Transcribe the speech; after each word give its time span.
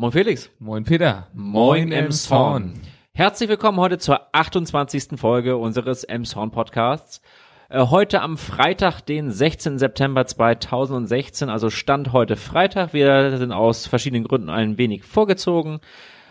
Moin 0.00 0.12
Felix. 0.12 0.50
Moin 0.58 0.84
Peter. 0.84 1.26
Moin 1.34 1.92
Emshorn. 1.92 2.72
Herzlich 3.12 3.50
willkommen 3.50 3.78
heute 3.78 3.98
zur 3.98 4.34
28. 4.34 5.20
Folge 5.20 5.58
unseres 5.58 6.04
Emshorn 6.04 6.50
Podcasts. 6.50 7.20
Äh, 7.68 7.84
heute 7.84 8.22
am 8.22 8.38
Freitag, 8.38 9.02
den 9.02 9.30
16. 9.30 9.78
September 9.78 10.24
2016, 10.24 11.50
also 11.50 11.68
Stand 11.68 12.14
heute 12.14 12.36
Freitag. 12.36 12.94
Wir 12.94 13.36
sind 13.36 13.52
aus 13.52 13.86
verschiedenen 13.86 14.24
Gründen 14.24 14.48
ein 14.48 14.78
wenig 14.78 15.04
vorgezogen. 15.04 15.80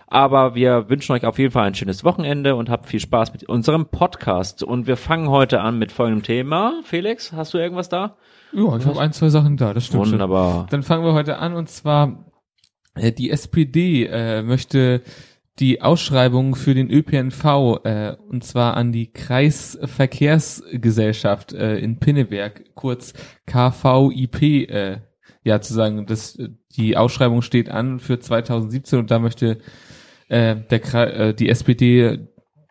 Aber 0.08 0.56
wir 0.56 0.90
wünschen 0.90 1.12
euch 1.14 1.28
auf 1.28 1.38
jeden 1.38 1.52
Fall 1.52 1.68
ein 1.68 1.76
schönes 1.76 2.04
Wochenende 2.04 2.56
und 2.56 2.72
habt 2.72 2.88
viel 2.88 3.00
Spaß 3.00 3.34
mit 3.34 3.48
unserem 3.48 3.86
Podcast. 3.86 4.64
Und 4.64 4.88
wir 4.88 4.98
fangen 4.98 5.30
heute 5.30 5.62
an 5.62 5.78
mit 5.78 5.92
folgendem 5.92 6.24
Thema. 6.24 6.82
Felix, 6.86 7.34
hast 7.34 7.54
du 7.54 7.60
irgendwas 7.60 7.88
da? 7.88 8.16
Ja, 8.52 8.76
ich 8.78 8.88
habe 8.88 9.00
ein, 9.00 9.14
zwei 9.14 9.30
Sachen 9.30 9.58
da, 9.58 9.76
das 9.76 9.86
stimmt 9.86 10.08
Wunderbar. 10.08 10.62
schon. 10.62 10.68
Dann 10.72 10.82
fangen 10.82 11.06
wir 11.06 11.14
heute 11.14 11.38
an 11.38 11.54
und 11.54 11.70
zwar 11.70 12.26
die 12.98 13.30
SPD 13.30 14.06
äh, 14.06 14.42
möchte 14.42 15.04
die 15.60 15.82
Ausschreibung 15.82 16.56
für 16.56 16.74
den 16.74 16.90
ÖPNV 16.90 17.82
äh, 17.84 18.16
und 18.30 18.46
zwar 18.46 18.78
an 18.78 18.94
die 18.94 19.12
Kreisverkehrsgesellschaft 19.12 21.54
äh, 21.54 21.78
in 21.80 22.00
Pinneberg, 22.00 22.76
kurz 22.76 23.14
KVIP, 23.46 24.70
äh, 24.70 25.02
ja 25.44 25.62
zu 25.62 25.74
sagen, 25.74 26.06
dass 26.06 26.38
äh, 26.38 26.50
die 26.76 26.96
Ausschreibung 26.96 27.42
steht 27.42 27.68
an 27.70 28.00
für 28.00 28.20
2017 28.20 29.00
und 29.00 29.12
da 29.12 29.20
möchte 29.20 29.58
äh, 30.30 30.56
der 30.56 30.94
äh, 30.94 31.34
die 31.34 31.50
SPD 31.50 32.30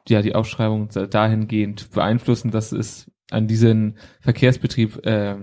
ja 0.09 0.23
die 0.23 0.35
Ausschreibung 0.35 0.89
dahingehend 0.89 1.91
beeinflussen, 1.91 2.51
dass 2.51 2.73
es 2.73 3.11
an 3.31 3.47
diesen 3.47 3.99
Verkehrsbetrieb 4.21 5.05
äh, 5.05 5.37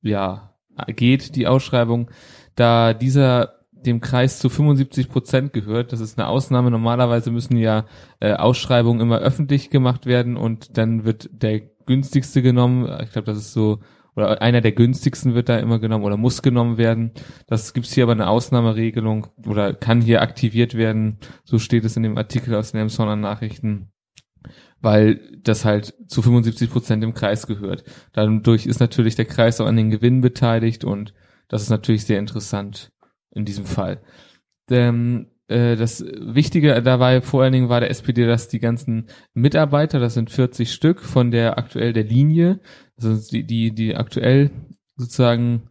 ja 0.00 0.56
geht, 0.88 1.36
die 1.36 1.46
Ausschreibung, 1.46 2.10
da 2.54 2.94
dieser 2.94 3.65
dem 3.84 4.00
Kreis 4.00 4.38
zu 4.38 4.48
75 4.48 5.08
Prozent 5.08 5.52
gehört. 5.52 5.92
Das 5.92 6.00
ist 6.00 6.18
eine 6.18 6.28
Ausnahme. 6.28 6.70
Normalerweise 6.70 7.30
müssen 7.30 7.56
ja 7.56 7.86
äh, 8.20 8.32
Ausschreibungen 8.32 9.00
immer 9.00 9.18
öffentlich 9.18 9.70
gemacht 9.70 10.06
werden 10.06 10.36
und 10.36 10.76
dann 10.78 11.04
wird 11.04 11.28
der 11.32 11.60
günstigste 11.86 12.42
genommen. 12.42 12.88
Ich 13.02 13.12
glaube, 13.12 13.26
das 13.26 13.38
ist 13.38 13.52
so 13.52 13.80
oder 14.16 14.40
einer 14.40 14.62
der 14.62 14.72
günstigsten 14.72 15.34
wird 15.34 15.50
da 15.50 15.58
immer 15.58 15.78
genommen 15.78 16.04
oder 16.04 16.16
muss 16.16 16.40
genommen 16.40 16.78
werden. 16.78 17.12
Das 17.46 17.74
gibt's 17.74 17.92
hier 17.92 18.04
aber 18.04 18.12
eine 18.12 18.28
Ausnahmeregelung 18.28 19.26
oder 19.46 19.74
kann 19.74 20.00
hier 20.00 20.22
aktiviert 20.22 20.74
werden. 20.74 21.18
So 21.44 21.58
steht 21.58 21.84
es 21.84 21.98
in 21.98 22.02
dem 22.02 22.16
Artikel 22.16 22.54
aus 22.54 22.72
den 22.72 22.80
Emsonner 22.80 23.16
Nachrichten 23.16 23.92
weil 24.80 25.20
das 25.42 25.64
halt 25.64 25.94
zu 26.06 26.22
75 26.22 26.70
Prozent 26.70 27.02
im 27.02 27.14
Kreis 27.14 27.46
gehört. 27.46 27.84
Dadurch 28.12 28.66
ist 28.66 28.78
natürlich 28.78 29.14
der 29.14 29.24
Kreis 29.24 29.60
auch 29.60 29.66
an 29.66 29.76
den 29.76 29.90
Gewinnen 29.90 30.20
beteiligt 30.20 30.84
und 30.84 31.14
das 31.48 31.62
ist 31.62 31.70
natürlich 31.70 32.04
sehr 32.04 32.18
interessant 32.18 32.92
in 33.36 33.44
diesem 33.44 33.64
Fall. 33.64 34.00
Denn, 34.68 35.28
äh, 35.48 35.76
das 35.76 36.04
Wichtige 36.04 36.82
dabei 36.82 37.20
vor 37.20 37.42
allen 37.42 37.52
Dingen 37.52 37.68
war 37.68 37.80
der 37.80 37.90
SPD, 37.90 38.26
dass 38.26 38.48
die 38.48 38.58
ganzen 38.58 39.06
Mitarbeiter, 39.34 40.00
das 40.00 40.14
sind 40.14 40.30
40 40.30 40.72
Stück 40.72 41.00
von 41.00 41.30
der 41.30 41.58
aktuell 41.58 41.92
der 41.92 42.04
Linie, 42.04 42.60
also 42.96 43.16
die, 43.30 43.44
die, 43.44 43.72
die 43.72 43.94
aktuell 43.94 44.50
sozusagen 44.96 45.68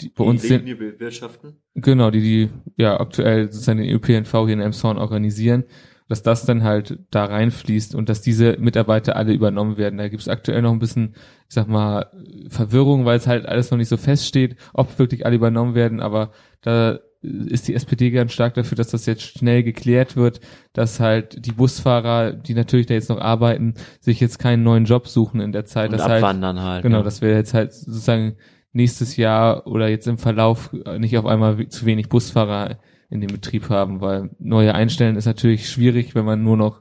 die 0.00 0.08
bei 0.08 0.24
Die 0.24 0.30
uns 0.30 0.42
sind, 0.42 0.66
Linie 0.66 0.76
bewirtschaften. 0.76 1.56
Genau, 1.74 2.10
die, 2.10 2.20
die 2.20 2.50
ja 2.76 3.00
aktuell 3.00 3.50
sozusagen 3.50 3.78
den 3.78 3.90
ÖPNV 3.90 4.30
hier 4.30 4.54
in 4.54 4.60
Elmshorn 4.60 4.98
organisieren, 4.98 5.64
dass 6.12 6.22
das 6.22 6.44
dann 6.44 6.62
halt 6.62 6.98
da 7.10 7.24
reinfließt 7.24 7.94
und 7.94 8.10
dass 8.10 8.20
diese 8.20 8.58
Mitarbeiter 8.58 9.16
alle 9.16 9.32
übernommen 9.32 9.78
werden. 9.78 9.96
Da 9.96 10.08
gibt 10.08 10.20
es 10.20 10.28
aktuell 10.28 10.60
noch 10.60 10.72
ein 10.72 10.78
bisschen, 10.78 11.14
ich 11.48 11.54
sag 11.54 11.68
mal, 11.68 12.12
Verwirrung, 12.48 13.06
weil 13.06 13.16
es 13.16 13.26
halt 13.26 13.46
alles 13.46 13.70
noch 13.70 13.78
nicht 13.78 13.88
so 13.88 13.96
feststeht, 13.96 14.56
ob 14.74 14.98
wirklich 14.98 15.24
alle 15.24 15.36
übernommen 15.36 15.74
werden, 15.74 16.00
aber 16.00 16.32
da 16.60 16.98
ist 17.22 17.66
die 17.66 17.74
SPD 17.74 18.10
ganz 18.10 18.34
stark 18.34 18.52
dafür, 18.52 18.76
dass 18.76 18.88
das 18.88 19.06
jetzt 19.06 19.22
schnell 19.22 19.62
geklärt 19.62 20.14
wird, 20.14 20.42
dass 20.74 21.00
halt 21.00 21.46
die 21.46 21.52
Busfahrer, 21.52 22.32
die 22.32 22.52
natürlich 22.52 22.84
da 22.84 22.92
jetzt 22.92 23.08
noch 23.08 23.20
arbeiten, 23.20 23.72
sich 24.00 24.20
jetzt 24.20 24.38
keinen 24.38 24.64
neuen 24.64 24.84
Job 24.84 25.08
suchen 25.08 25.40
in 25.40 25.52
der 25.52 25.64
Zeit. 25.64 25.92
Und 25.92 25.96
dass 25.96 26.06
halt, 26.06 26.22
abwandern 26.22 26.60
halt. 26.60 26.82
Genau, 26.82 26.98
ja. 26.98 27.02
dass 27.04 27.22
wir 27.22 27.30
jetzt 27.30 27.54
halt 27.54 27.72
sozusagen 27.72 28.36
nächstes 28.74 29.16
Jahr 29.16 29.66
oder 29.66 29.88
jetzt 29.88 30.08
im 30.08 30.18
Verlauf 30.18 30.74
nicht 30.98 31.16
auf 31.16 31.24
einmal 31.24 31.68
zu 31.68 31.86
wenig 31.86 32.10
Busfahrer 32.10 32.76
in 33.12 33.20
dem 33.20 33.30
Betrieb 33.30 33.68
haben, 33.68 34.00
weil 34.00 34.30
neue 34.38 34.74
einstellen 34.74 35.16
ist 35.16 35.26
natürlich 35.26 35.68
schwierig, 35.68 36.14
wenn 36.14 36.24
man 36.24 36.42
nur 36.42 36.56
noch 36.56 36.80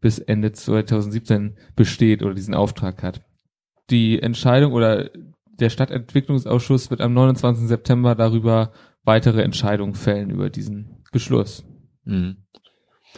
bis 0.00 0.18
Ende 0.18 0.52
2017 0.52 1.56
besteht 1.76 2.22
oder 2.22 2.34
diesen 2.34 2.54
Auftrag 2.54 3.02
hat. 3.02 3.22
Die 3.90 4.20
Entscheidung 4.20 4.72
oder 4.72 5.10
der 5.60 5.70
Stadtentwicklungsausschuss 5.70 6.90
wird 6.90 7.00
am 7.00 7.12
29. 7.12 7.66
September 7.66 8.14
darüber 8.14 8.72
weitere 9.04 9.42
Entscheidungen 9.42 9.94
fällen 9.94 10.30
über 10.30 10.50
diesen 10.50 11.04
Beschluss. 11.12 11.64
Mhm. 12.04 12.38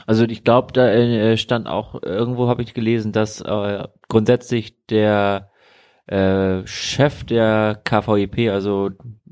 Also 0.07 0.25
ich 0.25 0.43
glaube, 0.43 0.73
da 0.73 0.89
äh, 0.89 1.37
stand 1.37 1.69
auch 1.69 2.03
irgendwo 2.03 2.49
habe 2.49 2.63
ich 2.63 2.75
gelesen, 2.75 3.13
dass 3.13 3.41
äh, 3.41 3.87
grundsätzlich 4.09 4.75
der 4.87 5.51
äh, 6.07 6.67
Chef 6.67 7.25
der 7.25 7.81
KVIP, 7.85 8.51
also 8.51 8.91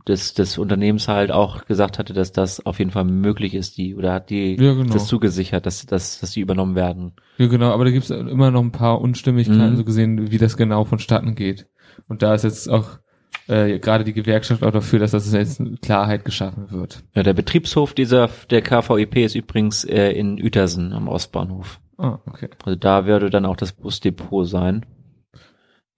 des, 0.09 0.35
des 0.35 0.59
Unternehmens 0.59 1.09
halt 1.09 1.31
auch 1.31 1.65
gesagt 1.67 1.99
hatte, 1.99 2.13
dass 2.13 2.33
das 2.33 2.65
auf 2.65 2.79
jeden 2.79 2.91
Fall 2.91 3.05
möglich 3.05 3.55
ist, 3.55 3.77
die 3.79 3.95
oder 3.95 4.13
hat 4.15 4.31
die 4.31 4.55
Ja, 4.57 4.73
genau. 4.75 4.93
das 4.95 5.07
zugesichert, 5.07 5.67
dass, 5.67 5.85
dass, 5.87 6.21
dass 6.21 6.31
die 6.33 6.41
übernommen 6.41 6.75
werden. 6.75 7.13
Ja, 7.39 7.47
genau, 7.49 7.71
aber 7.73 7.85
da 7.85 7.91
gibt 7.91 8.05
es 8.05 8.11
immer 8.11 8.51
noch 8.51 8.63
ein 8.63 8.73
paar 8.73 9.01
Unstimmigkeiten, 9.01 9.73
Mhm. 9.73 9.77
so 9.77 9.85
gesehen, 9.85 10.31
wie 10.31 10.39
das 10.39 10.57
genau 10.57 10.85
vonstatten 10.85 11.35
geht. 11.35 11.67
Und 12.09 12.23
da 12.23 12.35
ist 12.35 12.45
jetzt 12.45 12.69
auch 12.69 12.99
äh, 13.47 13.79
gerade 13.79 14.05
die 14.05 14.13
Gewerkschaft 14.13 14.63
auch 14.63 14.71
dafür, 14.71 14.99
dass 15.01 15.11
das 15.11 15.33
jetzt 15.33 15.61
Klarheit 15.83 16.25
geschaffen 16.25 16.71
wird. 16.71 17.03
Ja, 17.15 17.23
der 17.23 17.35
Betriebshof 17.35 17.95
dieser 17.95 18.29
der 18.51 18.63
KVIP 18.63 19.17
ist 19.17 19.35
übrigens 19.35 19.85
äh, 19.85 20.11
in 20.13 20.41
Uetersen 20.41 20.93
am 20.93 21.09
Ostbahnhof. 21.09 21.81
Ah, 21.99 22.19
okay. 22.27 22.49
Also 22.65 22.79
da 22.79 23.07
würde 23.07 23.29
dann 23.29 23.45
auch 23.45 23.57
das 23.57 23.73
Busdepot 23.73 24.47
sein. 24.49 24.87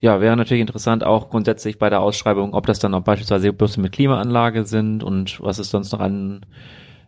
Ja, 0.03 0.19
wäre 0.19 0.35
natürlich 0.35 0.59
interessant 0.59 1.05
auch 1.05 1.29
grundsätzlich 1.29 1.79
bei 1.79 1.89
der 1.89 2.01
Ausschreibung, 2.01 2.53
ob 2.53 2.65
das 2.65 2.79
dann 2.79 2.93
auch 2.93 3.03
beispielsweise 3.03 3.53
Busse 3.53 3.79
mit 3.79 3.93
Klimaanlage 3.93 4.65
sind 4.65 5.01
und 5.01 5.41
was 5.41 5.59
es 5.59 5.69
sonst 5.69 5.93
noch 5.93 6.01
an, 6.01 6.45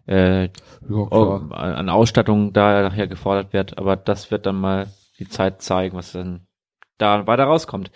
äh, 0.08 0.48
Ja, 0.90 1.10
an 1.52 1.90
Ausstattung 1.90 2.54
da 2.54 2.84
nachher 2.84 3.08
gefordert 3.08 3.52
wird. 3.52 3.78
Aber 3.78 3.98
das 3.98 4.32
wird 4.32 4.46
dann 4.46 4.56
mal 4.56 4.88
die 5.20 5.28
Zeit 5.28 5.62
zeigen, 5.62 5.98
was 5.98 6.14
dann 6.14 6.48
da 6.98 7.28
weiter 7.28 7.44
rauskommt. 7.44 7.92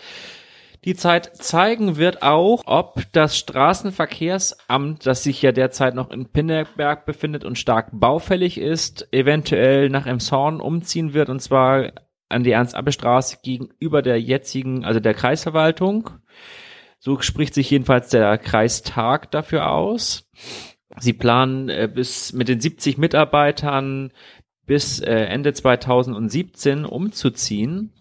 Die 0.83 0.95
Zeit 0.95 1.33
zeigen 1.33 1.95
wird 1.95 2.21
auch, 2.21 2.63
ob 2.65 3.03
das 3.13 3.37
Straßenverkehrsamt, 3.37 5.05
das 5.05 5.23
sich 5.23 5.41
ja 5.41 5.53
derzeit 5.53 5.95
noch 5.95 6.09
in 6.11 6.25
Pinneberg 6.25 7.05
befindet 7.05 7.45
und 7.45 7.57
stark 7.57 7.87
baufällig 7.93 8.57
ist, 8.57 9.07
eventuell 9.13 9.89
nach 9.89 10.07
Emshorn 10.07 10.59
umziehen 10.59 11.13
wird 11.13 11.29
und 11.29 11.41
zwar 11.41 11.93
an 12.29 12.43
die 12.43 12.51
Ernst-Abbe-Straße 12.51 13.37
gegenüber 13.43 14.01
der 14.01 14.21
jetzigen, 14.21 14.85
also 14.85 14.99
der 14.99 15.13
Kreisverwaltung. 15.13 16.11
So 16.99 17.19
spricht 17.21 17.53
sich 17.53 17.69
jedenfalls 17.69 18.09
der 18.09 18.37
Kreistag 18.37 19.31
dafür 19.31 19.71
aus. 19.71 20.29
Sie 20.99 21.13
planen 21.13 21.69
äh, 21.69 21.89
bis 21.93 22.33
mit 22.33 22.47
den 22.47 22.59
70 22.59 22.97
Mitarbeitern 22.97 24.11
bis 24.65 24.99
äh, 24.99 25.11
Ende 25.11 25.53
2017 25.53 26.85
umzuziehen. 26.85 27.93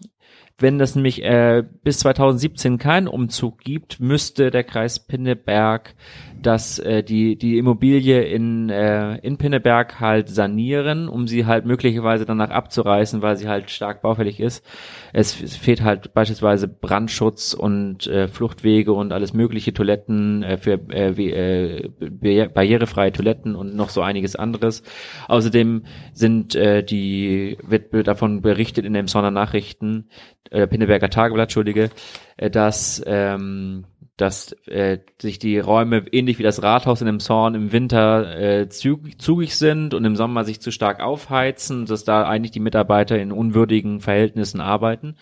Wenn 0.59 0.77
das 0.77 0.95
nämlich 0.95 1.23
äh, 1.23 1.63
bis 1.83 1.99
2017 1.99 2.77
keinen 2.77 3.07
Umzug 3.07 3.59
gibt, 3.59 3.99
müsste 3.99 4.51
der 4.51 4.63
Kreis 4.63 4.99
Pinneberg 4.99 5.95
das 6.41 6.79
äh, 6.79 7.03
die 7.03 7.35
die 7.35 7.57
Immobilie 7.57 8.21
in 8.21 8.69
äh, 8.69 9.17
in 9.17 9.37
Pinneberg 9.37 9.99
halt 9.99 10.29
sanieren, 10.29 11.09
um 11.09 11.27
sie 11.27 11.45
halt 11.45 11.65
möglicherweise 11.65 12.25
danach 12.25 12.49
abzureißen, 12.49 13.21
weil 13.21 13.35
sie 13.35 13.47
halt 13.47 13.69
stark 13.69 14.01
baufällig 14.01 14.39
ist. 14.39 14.65
Es, 15.13 15.33
fehlt 15.33 15.81
halt 15.81 16.13
beispielsweise 16.13 16.67
Brandschutz 16.67 17.53
und 17.53 18.07
äh, 18.07 18.27
Fluchtwege 18.27 18.93
und 18.93 19.11
alles 19.11 19.33
mögliche 19.33 19.73
Toiletten 19.73 20.43
äh, 20.43 20.57
für 20.57 20.73
äh, 20.89 21.17
wie, 21.17 21.31
äh, 21.31 21.89
barriere- 21.99 22.49
barrierefreie 22.49 23.11
Toiletten 23.11 23.55
und 23.55 23.75
noch 23.75 23.89
so 23.89 24.01
einiges 24.01 24.35
anderes. 24.35 24.83
Außerdem 25.27 25.83
sind 26.13 26.55
äh, 26.55 26.83
die 26.83 27.57
wird 27.67 28.07
davon 28.07 28.41
berichtet 28.41 28.85
in 28.85 28.93
den 28.93 29.07
Sonner 29.07 29.31
Nachrichten 29.31 30.09
äh, 30.51 30.67
Pinneberger 30.67 31.09
Tageblatt, 31.09 31.49
Entschuldige, 31.49 31.89
äh, 32.37 32.49
dass 32.49 33.01
ähm, 33.05 33.85
dass 34.19 34.51
äh, 34.67 34.99
sich 35.21 35.39
die 35.39 35.59
Räume 35.59 36.03
ähnlich 36.11 36.39
wie 36.39 36.43
das 36.43 36.61
Rathaus 36.61 36.99
in 36.99 37.07
dem 37.07 37.21
Zorn 37.21 37.55
im 37.55 37.71
Winter 37.71 38.37
äh, 38.37 38.67
zügig, 38.67 39.17
zugig 39.17 39.55
sind 39.55 39.93
und 39.93 40.03
im 40.03 40.17
Sommer 40.17 40.43
sich 40.43 40.59
zu 40.59 40.71
stark 40.71 40.99
aufheizen, 40.99 41.85
dass 41.85 42.03
da 42.03 42.27
eigentlich 42.27 42.51
die 42.51 42.59
Mitarbeiter 42.59 43.17
in 43.17 43.31
unwürdigen 43.31 44.01
Verhältnissen 44.01 44.59
arbeiten. 44.59 45.15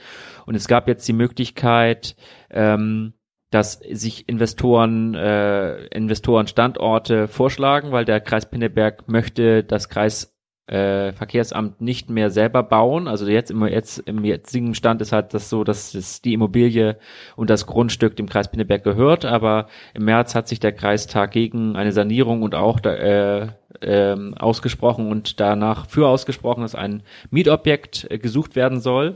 Und 0.48 0.56
es 0.56 0.68
gab 0.68 0.88
jetzt 0.88 1.08
die 1.08 1.14
Möglichkeit, 1.14 2.16
ähm, 2.50 3.14
dass 3.52 3.74
sich 3.74 4.28
Investoren 4.28 5.14
äh, 5.14 5.86
Investoren 5.88 6.48
Standorte 6.48 7.28
vorschlagen, 7.28 7.92
weil 7.92 8.04
der 8.04 8.20
Kreis 8.20 8.50
Pinneberg 8.50 9.08
möchte 9.08 9.64
das 9.64 9.90
Kreis 9.90 10.37
äh, 10.68 11.14
Verkehrsamt 11.14 11.82
nicht 11.82 12.10
mehr 12.10 12.30
selber 12.30 12.62
bauen. 12.62 13.08
Also 13.08 13.26
jetzt 13.28 13.52
im, 13.52 13.66
jetzt 13.66 14.00
im 14.00 14.24
jetzigen 14.24 14.76
Stand 14.76 15.02
ist 15.02 15.14
halt 15.14 15.34
das 15.34 15.50
so, 15.50 15.64
dass 15.64 15.94
es 15.94 16.22
die 16.22 16.34
Immobilie 16.34 16.98
und 17.36 17.50
das 17.50 17.66
Grundstück 17.66 18.16
dem 18.18 18.28
Kreis 18.28 18.52
Pinneberg 18.52 18.84
gehört, 18.84 19.26
aber 19.26 19.68
im 19.94 20.06
März 20.06 20.36
hat 20.36 20.48
sich 20.48 20.60
der 20.60 20.74
Kreistag 20.74 21.32
gegen 21.32 21.76
eine 21.76 21.94
Sanierung 21.94 22.42
und 22.44 22.54
auch 22.54 22.84
äh, 22.84 23.48
ähm, 23.82 24.34
ausgesprochen 24.38 25.10
und 25.10 25.40
danach 25.40 25.88
für 25.88 26.08
ausgesprochen, 26.08 26.62
dass 26.62 26.76
ein 26.76 27.04
Mietobjekt 27.30 28.08
äh, 28.10 28.18
gesucht 28.18 28.56
werden 28.56 28.82
soll. 28.82 29.14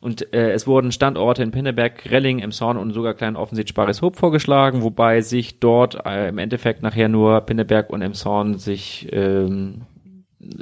Und 0.00 0.32
äh, 0.32 0.52
es 0.52 0.68
wurden 0.68 0.92
Standorte 0.92 1.42
in 1.42 1.50
Pinneberg, 1.50 2.08
Relling, 2.08 2.38
Emshorn 2.38 2.76
und 2.76 2.92
sogar 2.92 3.14
klein 3.14 3.34
offensichtlich 3.34 3.70
Sparishoop 3.70 4.16
vorgeschlagen, 4.16 4.82
wobei 4.82 5.22
sich 5.22 5.58
dort 5.58 6.06
äh, 6.06 6.28
im 6.28 6.38
Endeffekt 6.38 6.82
nachher 6.82 7.08
nur 7.08 7.40
Pinneberg 7.40 7.90
und 7.90 8.02
Emshorn 8.02 8.58
sich 8.58 9.08
ähm, 9.10 9.82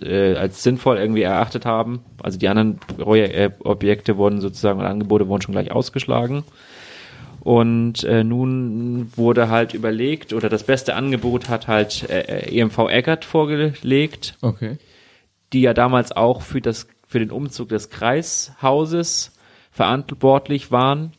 äh, 0.00 0.34
als 0.34 0.62
sinnvoll 0.62 0.99
irgendwie 0.99 1.23
erachtet 1.23 1.67
haben. 1.67 2.05
Also 2.23 2.38
die 2.38 2.49
anderen 2.49 2.78
äh, 3.08 3.50
Objekte 3.61 4.17
wurden 4.17 4.40
sozusagen, 4.40 4.81
Angebote 4.81 5.28
wurden 5.28 5.43
schon 5.43 5.52
gleich 5.52 5.70
ausgeschlagen. 5.70 6.44
Und 7.40 8.02
äh, 8.02 8.25
nun 8.25 9.12
wurde 9.14 9.49
halt 9.49 9.73
überlegt, 9.73 10.32
oder 10.32 10.49
das 10.49 10.64
beste 10.64 10.94
Angebot 10.94 11.49
hat 11.49 11.69
halt 11.69 12.08
äh, 12.11 12.50
EMV 12.50 12.88
Eckert 12.88 13.25
vorgelegt. 13.25 14.37
Okay. 14.43 14.78
Die 15.52 15.61
ja 15.61 15.73
damals 15.73 16.11
auch 16.11 16.43
für 16.43 16.61
das 16.61 16.88
für 17.06 17.20
den 17.20 17.31
Umzug 17.31 17.69
des 17.69 17.88
Kreishauses 17.90 19.32
verantwortlich 19.70 20.73
waren, 20.73 21.12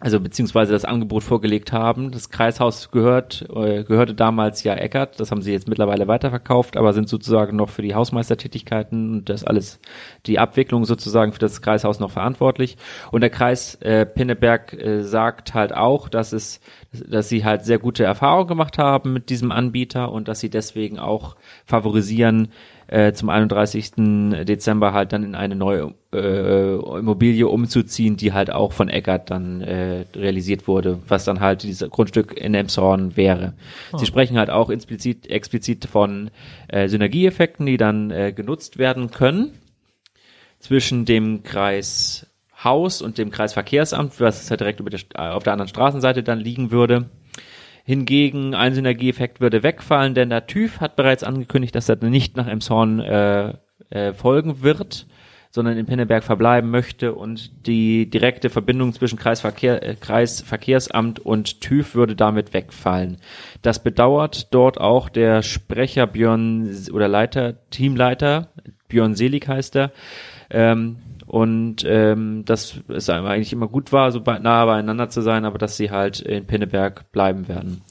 also 0.00 0.20
beziehungsweise 0.20 0.72
das 0.72 0.84
Angebot 0.84 1.24
vorgelegt 1.24 1.72
haben. 1.72 2.12
Das 2.12 2.30
Kreishaus 2.30 2.92
gehört, 2.92 3.44
äh, 3.52 3.82
gehörte 3.82 4.14
damals 4.14 4.62
ja 4.62 4.74
Eckert, 4.74 5.18
das 5.18 5.32
haben 5.32 5.42
sie 5.42 5.50
jetzt 5.50 5.68
mittlerweile 5.68 6.06
weiterverkauft, 6.06 6.76
aber 6.76 6.92
sind 6.92 7.08
sozusagen 7.08 7.56
noch 7.56 7.68
für 7.68 7.82
die 7.82 7.96
Hausmeistertätigkeiten 7.96 9.10
und 9.10 9.28
das 9.28 9.42
alles, 9.42 9.80
die 10.26 10.38
Abwicklung 10.38 10.84
sozusagen 10.84 11.32
für 11.32 11.40
das 11.40 11.62
Kreishaus 11.62 11.98
noch 11.98 12.12
verantwortlich. 12.12 12.76
Und 13.10 13.22
der 13.22 13.30
Kreis 13.30 13.74
äh, 13.76 14.06
Pinneberg 14.06 14.72
äh, 14.72 15.02
sagt 15.02 15.54
halt 15.54 15.74
auch, 15.74 16.08
dass 16.08 16.32
es, 16.32 16.60
dass 16.92 17.28
sie 17.28 17.44
halt 17.44 17.64
sehr 17.64 17.80
gute 17.80 18.04
Erfahrungen 18.04 18.46
gemacht 18.46 18.78
haben 18.78 19.12
mit 19.12 19.30
diesem 19.30 19.50
Anbieter 19.50 20.12
und 20.12 20.28
dass 20.28 20.38
sie 20.38 20.50
deswegen 20.50 21.00
auch 21.00 21.34
favorisieren, 21.64 22.52
äh, 22.88 23.12
zum 23.12 23.28
31. 23.28 23.92
Dezember 24.44 24.92
halt 24.92 25.12
dann 25.12 25.22
in 25.22 25.34
eine 25.34 25.54
neue 25.54 25.94
äh, 26.12 26.74
Immobilie 26.74 27.46
umzuziehen, 27.46 28.16
die 28.16 28.32
halt 28.32 28.50
auch 28.50 28.72
von 28.72 28.88
Eckert 28.88 29.30
dann 29.30 29.60
äh, 29.60 30.04
realisiert 30.14 30.66
wurde, 30.66 30.98
was 31.06 31.24
dann 31.24 31.40
halt 31.40 31.62
dieses 31.62 31.88
Grundstück 31.90 32.36
in 32.36 32.54
Emshorn 32.54 33.16
wäre. 33.16 33.54
Oh. 33.92 33.98
Sie 33.98 34.06
sprechen 34.06 34.38
halt 34.38 34.50
auch 34.50 34.70
explizit, 34.70 35.26
explizit 35.30 35.84
von 35.84 36.30
äh, 36.68 36.88
Synergieeffekten, 36.88 37.66
die 37.66 37.76
dann 37.76 38.10
äh, 38.10 38.32
genutzt 38.32 38.78
werden 38.78 39.10
können 39.10 39.52
zwischen 40.58 41.04
dem 41.04 41.42
Kreis 41.42 42.26
Haus 42.64 43.02
und 43.02 43.18
dem 43.18 43.30
Kreisverkehrsamt, 43.30 44.20
was 44.20 44.50
halt 44.50 44.60
direkt 44.60 44.80
über 44.80 44.90
der, 44.90 45.00
auf 45.34 45.44
der 45.44 45.52
anderen 45.52 45.68
Straßenseite 45.68 46.22
dann 46.22 46.40
liegen 46.40 46.70
würde. 46.72 47.08
Hingegen 47.88 48.54
ein 48.54 48.74
Synergieeffekt 48.74 49.40
würde 49.40 49.62
wegfallen, 49.62 50.12
denn 50.12 50.28
der 50.28 50.46
TÜV 50.46 50.78
hat 50.78 50.94
bereits 50.94 51.24
angekündigt, 51.24 51.74
dass 51.74 51.88
er 51.88 51.96
nicht 52.04 52.36
nach 52.36 52.46
Emshorn 52.46 53.00
äh, 53.00 53.54
äh, 53.88 54.12
folgen 54.12 54.60
wird, 54.60 55.06
sondern 55.48 55.78
in 55.78 55.86
Pinneberg 55.86 56.22
verbleiben 56.22 56.68
möchte 56.70 57.14
und 57.14 57.66
die 57.66 58.10
direkte 58.10 58.50
Verbindung 58.50 58.92
zwischen 58.92 59.18
Kreisverkehr, 59.18 59.82
äh, 59.82 59.94
Kreisverkehrsamt 59.94 61.18
und 61.20 61.62
TÜV 61.62 61.94
würde 61.94 62.14
damit 62.14 62.52
wegfallen. 62.52 63.16
Das 63.62 63.82
bedauert 63.82 64.52
dort 64.52 64.78
auch 64.78 65.08
der 65.08 65.42
Sprecher 65.42 66.06
Björn 66.06 66.70
oder 66.92 67.08
Leiter, 67.08 67.54
Teamleiter, 67.70 68.50
Björn 68.88 69.14
Selig 69.14 69.48
heißt 69.48 69.76
er, 69.76 69.92
ähm, 70.50 70.96
und 71.28 71.84
ähm, 71.86 72.44
dass 72.44 72.80
es 72.88 73.08
eigentlich 73.08 73.52
immer 73.52 73.68
gut 73.68 73.92
war, 73.92 74.10
so 74.10 74.20
nah 74.20 74.64
beieinander 74.64 75.08
zu 75.10 75.20
sein, 75.20 75.44
aber 75.44 75.58
dass 75.58 75.76
sie 75.76 75.90
halt 75.90 76.20
in 76.20 76.46
Pinneberg 76.46 77.12
bleiben 77.12 77.48
werden. 77.48 77.82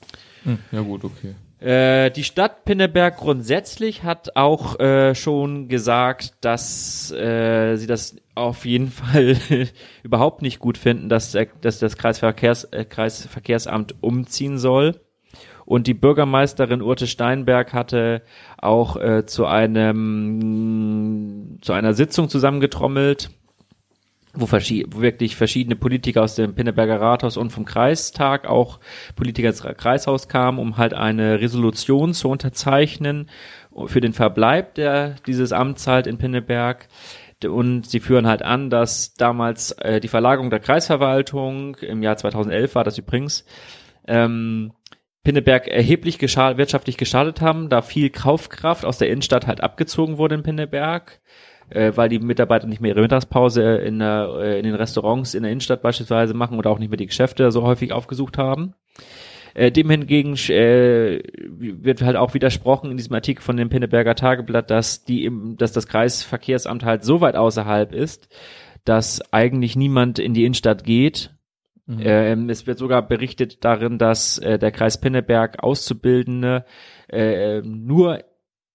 Hm, 0.44 0.60
ja 0.72 0.81
gut, 0.81 1.04
okay. 1.04 1.36
Äh, 1.60 2.12
die 2.12 2.24
Stadt 2.24 2.66
Pinneberg 2.66 3.18
grundsätzlich 3.18 4.04
hat 4.04 4.36
auch 4.36 4.80
äh, 4.80 5.16
schon 5.16 5.69
gesagt, 5.69 6.34
dass 6.42 7.12
äh, 7.12 7.78
sie 7.78 7.88
das 7.88 8.16
auf 8.36 8.66
jeden 8.66 8.88
Fall 8.92 9.38
überhaupt 10.04 10.42
nicht 10.42 10.60
gut 10.60 10.78
finden, 10.78 11.10
dass, 11.10 11.36
dass 11.62 11.80
das 11.80 11.98
Kreisverkehrs, 11.98 12.66
äh, 12.66 12.86
Kreisverkehrsamt 12.86 13.95
umziehen 14.01 14.60
soll. 14.60 15.00
Und 15.67 15.85
die 15.85 15.93
Bürgermeisterin 15.93 16.81
Urte 16.81 17.07
Steinberg 17.07 17.73
hatte 17.73 18.21
auch 18.57 18.95
äh, 18.95 19.25
zu 19.25 19.45
einem 19.45 21.57
zu 21.61 21.73
einer 21.73 21.93
Sitzung 21.93 22.29
zusammengetrommelt, 22.29 23.31
wo, 24.33 24.45
verschi 24.45 24.85
wo 24.89 25.01
wirklich 25.01 25.35
verschiedene 25.35 25.75
Politiker 25.75 26.23
aus 26.23 26.35
dem 26.35 26.55
Pinneberger 26.55 27.01
Rathaus 27.01 27.35
und 27.35 27.49
vom 27.49 27.65
Kreistag, 27.65 28.47
auch 28.47 28.79
Politiker 29.17 29.49
des 29.49 29.61
Kreishaus 29.61 30.29
kamen, 30.29 30.57
um 30.57 30.77
halt 30.77 30.93
eine 30.93 31.41
Resolution 31.41 32.13
zu 32.13 32.29
unterzeichnen 32.29 33.29
für 33.87 33.99
den 33.99 34.13
Verbleib 34.13 34.75
der 34.75 35.15
dieses 35.27 35.51
Amts 35.51 35.85
halt 35.85 36.07
in 36.07 36.17
Pinneberg. 36.17 36.87
Und 37.45 37.87
sie 37.87 37.99
führen 37.99 38.25
halt 38.25 38.41
an, 38.41 38.69
dass 38.69 39.15
damals 39.15 39.73
äh, 39.73 39.99
die 39.99 40.07
Verlagerung 40.07 40.49
der 40.49 40.61
Kreisverwaltung 40.61 41.75
im 41.81 42.03
Jahr 42.03 42.15
2011 42.15 42.73
war 42.73 42.85
das 42.85 42.97
übrigens 42.97 43.45
ähm, 44.07 44.71
Pinneberg 45.27 45.68
erheblich 45.68 46.19
geschadet, 46.19 46.57
wirtschaftlich 46.57 46.95
geschadet 46.95 47.41
haben, 47.41 47.68
da 47.68 47.81
viel 47.81 48.09
Kaufkraft 48.09 48.85
aus 48.85 48.97
der 48.97 49.09
Innenstadt 49.09 49.45
halt 49.45 49.59
abgezogen 49.59 50.18
wurde 50.18 50.35
in 50.35 50.44
Pinneberg, 50.44 51.19
äh, 51.69 51.91
weil 51.95 52.07
die 52.07 52.19
Mitarbeiter 52.19 52.65
nicht 52.65 52.79
mehr 52.79 52.91
ihre 52.91 53.01
Mittagspause 53.01 53.75
in, 53.75 54.00
der, 54.00 54.29
äh, 54.39 54.57
in 54.57 54.63
den 54.63 54.75
Restaurants 54.75 55.33
in 55.33 55.44
der 55.44 55.51
Innenstadt 55.51 55.81
beispielsweise 55.81 56.33
machen 56.33 56.57
oder 56.57 56.69
auch 56.69 56.79
nicht 56.79 56.88
mehr 56.88 56.97
die 56.97 57.07
Geschäfte 57.07 57.51
so 57.51 57.63
häufig 57.63 57.91
aufgesucht 57.91 58.38
haben. 58.38 58.74
Äh, 59.53 59.69
dem 59.69 59.89
hingegen 59.89 60.35
äh, 60.47 61.21
wird 61.50 62.03
halt 62.03 62.15
auch 62.15 62.33
widersprochen 62.33 62.89
in 62.89 62.95
diesem 62.95 63.13
Artikel 63.13 63.41
von 63.41 63.57
dem 63.57 63.68
Pinneberger 63.68 64.15
Tageblatt, 64.15 64.71
dass 64.71 65.03
die, 65.03 65.29
dass 65.57 65.74
das 65.74 65.88
Kreisverkehrsamt 65.88 66.85
halt 66.85 67.03
so 67.03 67.19
weit 67.19 67.35
außerhalb 67.35 67.91
ist, 67.91 68.29
dass 68.85 69.21
eigentlich 69.33 69.75
niemand 69.75 70.19
in 70.19 70.33
die 70.33 70.45
Innenstadt 70.45 70.85
geht 70.85 71.31
Mhm. 71.88 72.00
Ähm, 72.01 72.50
es 72.50 72.68
wird 72.68 72.78
sogar 72.78 73.07
berichtet 73.07 73.63
darin, 73.63 73.98
dass 73.98 74.38
äh, 74.38 74.60
der 74.60 74.72
Kreis 74.72 75.00
Pinneberg 75.00 75.63
Auszubildende 75.63 76.66
äh, 77.10 77.62
nur 77.62 78.19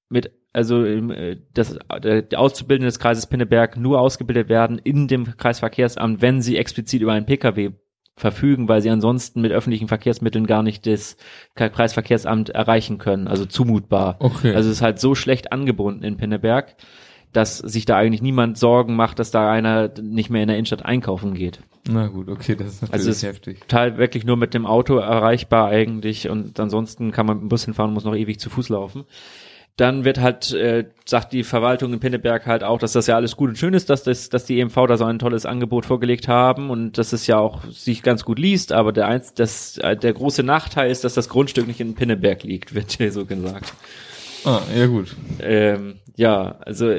mit 0.09 0.33
also 0.55 0.85
äh, 0.85 1.39
das, 1.55 1.79
äh, 1.89 2.23
die 2.23 2.37
Auszubildenden 2.37 2.89
des 2.89 2.99
Kreises 2.99 3.27
Pinneberg 3.27 3.77
nur 3.77 4.01
ausgebildet 4.01 4.49
werden 4.49 4.79
in 4.79 5.09
dem 5.09 5.37
Kreisverkehrsamt, 5.37 6.21
wenn 6.21 6.43
sie 6.43 6.57
explizit 6.57 7.01
über 7.01 7.13
einen 7.13 7.27
Pkw 7.27 7.71
verfügen, 8.17 8.69
weil 8.69 8.83
sie 8.83 8.91
ansonsten 8.91 9.41
mit 9.41 9.53
öffentlichen 9.53 9.89
Verkehrsmitteln 9.89 10.47
gar 10.47 10.63
nicht 10.63 10.87
das 10.87 11.17
Kreisverkehrsamt 11.55 12.51
erreichen 12.51 12.99
können, 12.99 13.27
also 13.27 13.47
zumutbar. 13.47 14.17
Okay. 14.21 14.55
Also 14.55 14.69
es 14.69 14.77
ist 14.77 14.83
halt 14.83 15.01
so 15.01 15.15
schlecht 15.15 15.51
angebunden 15.51 16.05
in 16.05 16.19
Pinneberg, 16.19 16.77
dass 17.33 17.59
sich 17.59 17.85
da 17.87 17.97
eigentlich 17.97 18.23
niemand 18.23 18.59
Sorgen 18.59 18.95
macht, 18.95 19.19
dass 19.19 19.31
da 19.31 19.51
einer 19.51 19.91
nicht 20.01 20.31
mehr 20.31 20.43
in 20.43 20.49
der 20.49 20.57
Innenstadt 20.57 20.85
einkaufen 20.85 21.35
geht. 21.35 21.61
Na 21.91 22.07
gut, 22.07 22.29
okay, 22.29 22.55
das 22.55 22.75
ist 22.75 22.83
natürlich 22.83 22.95
also 22.95 23.11
ist 23.11 23.23
heftig. 23.23 23.69
Teil 23.69 23.99
wirklich 23.99 24.25
nur 24.25 24.37
mit 24.37 24.55
dem 24.55 24.67
Auto 24.67 24.97
erreichbar 24.97 25.69
eigentlich 25.69 26.29
und 26.29 26.61
ansonsten 26.61 27.11
kann 27.11 27.27
man 27.27 27.39
mit 27.39 27.43
dem 27.45 27.49
Bus 27.49 27.65
hinfahren 27.65 27.91
und 27.91 27.95
muss 27.95 28.05
noch 28.05 28.15
ewig 28.15 28.39
zu 28.39 28.51
Fuß 28.51 28.69
laufen. 28.69 29.05
Dann 29.77 30.05
wird 30.05 30.21
halt, 30.21 30.53
äh, 30.53 30.85
sagt 31.07 31.33
die 31.33 31.45
Verwaltung 31.45 31.95
in 31.95 31.99
Pinneberg 31.99 32.47
halt 32.47 32.63
auch, 32.63 32.79
dass 32.79 32.93
das 32.93 33.07
ja 33.07 33.17
alles 33.17 33.37
gut 33.37 33.49
und 33.49 33.57
schön 33.57 33.73
ist, 33.73 33.89
dass, 33.89 34.03
das, 34.03 34.29
dass 34.29 34.45
die 34.45 34.61
EMV 34.61 34.75
da 34.87 34.99
so 34.99 35.07
ein 35.07 35.19
tolles 35.19 35.47
Angebot 35.47 35.87
vorgelegt 35.87 36.29
haben 36.29 36.69
und 36.69 36.99
dass 36.99 37.15
es 37.15 37.27
ja 37.27 37.39
auch 37.39 37.65
sich 37.65 38.03
ganz 38.03 38.25
gut 38.25 38.39
liest, 38.39 38.73
aber 38.73 38.93
der, 38.93 39.09
eins, 39.09 39.33
das, 39.33 39.79
äh, 39.79 39.97
der 39.97 40.13
große 40.13 40.43
Nachteil 40.43 40.91
ist, 40.91 41.05
dass 41.05 41.15
das 41.15 41.31
Grundstück 41.31 41.67
nicht 41.67 41.81
in 41.81 41.95
Pinneberg 41.95 42.43
liegt, 42.43 42.75
wird 42.75 42.93
hier 42.93 43.11
so 43.11 43.25
gesagt. 43.25 43.73
Ah, 44.45 44.63
ja 44.77 44.87
gut. 44.87 45.15
Ähm, 45.41 45.95
ja, 46.17 46.57
also 46.61 46.93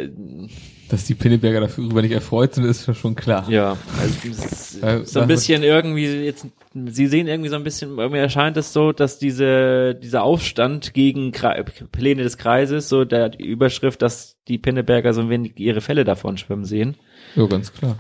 dass 0.93 1.05
die 1.05 1.15
Pinneberger 1.15 1.62
darüber 1.62 2.03
nicht 2.03 2.12
erfreut 2.12 2.53
sind, 2.53 2.65
ist 2.65 2.95
schon 2.95 3.15
klar. 3.15 3.50
Ja, 3.50 3.77
also 4.00 5.03
so 5.05 5.21
ein 5.21 5.27
bisschen 5.27 5.63
irgendwie 5.63 6.05
jetzt, 6.05 6.45
sie 6.73 7.07
sehen 7.07 7.27
irgendwie 7.27 7.50
so 7.50 7.55
ein 7.55 7.63
bisschen, 7.63 7.95
mir 7.95 8.19
erscheint 8.19 8.57
es 8.57 8.73
so, 8.73 8.91
dass 8.91 9.17
diese, 9.17 9.95
dieser 9.95 10.23
Aufstand 10.23 10.93
gegen 10.93 11.31
Pläne 11.31 12.21
des 12.21 12.38
Kreises, 12.38 12.89
so 12.89 13.05
der 13.05 13.39
Überschrift, 13.39 14.03
dass 14.03 14.38
die 14.47 14.59
Pinneberger 14.59 15.13
so 15.13 15.21
ein 15.21 15.29
wenig 15.29 15.53
ihre 15.59 15.81
Fälle 15.81 16.03
davon 16.03 16.38
schwimmen 16.38 16.65
sehen. 16.65 16.95
Ja, 17.35 17.47
ganz 17.47 17.73
klar. 17.73 17.97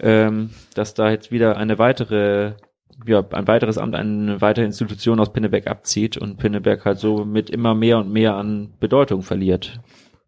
Ähm, 0.00 0.50
dass 0.74 0.92
da 0.92 1.10
jetzt 1.10 1.30
wieder 1.30 1.56
eine 1.56 1.78
weitere 1.78 2.54
ja, 3.06 3.24
ein 3.32 3.46
weiteres 3.46 3.78
Amt, 3.78 3.94
eine 3.94 4.40
weitere 4.40 4.64
Institution 4.64 5.20
aus 5.20 5.32
Pinneberg 5.32 5.66
abzieht 5.66 6.16
und 6.16 6.38
Pinneberg 6.38 6.84
halt 6.84 6.98
so 6.98 7.24
mit 7.24 7.50
immer 7.50 7.74
mehr 7.74 7.98
und 7.98 8.12
mehr 8.12 8.34
an 8.34 8.70
Bedeutung 8.80 9.22
verliert. 9.22 9.80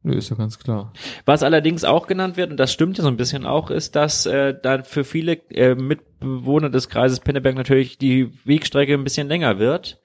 Ist 0.04 0.30
ja 0.30 0.36
ganz 0.36 0.58
klar. 0.58 0.92
Was 1.24 1.42
allerdings 1.42 1.82
auch 1.82 2.06
genannt 2.06 2.36
wird, 2.36 2.52
und 2.52 2.58
das 2.58 2.72
stimmt 2.72 2.96
ja 2.96 3.02
so 3.02 3.08
ein 3.08 3.16
bisschen 3.16 3.44
auch, 3.44 3.70
ist, 3.70 3.96
dass 3.96 4.24
äh, 4.26 4.54
dann 4.60 4.84
für 4.84 5.02
viele 5.02 5.32
äh, 5.50 5.74
Mitbewohner 5.74 6.70
des 6.70 6.88
Kreises 6.88 7.18
Pinneberg 7.18 7.56
natürlich 7.56 7.98
die 7.98 8.30
Wegstrecke 8.44 8.94
ein 8.94 9.02
bisschen 9.02 9.26
länger 9.26 9.58
wird. 9.58 9.98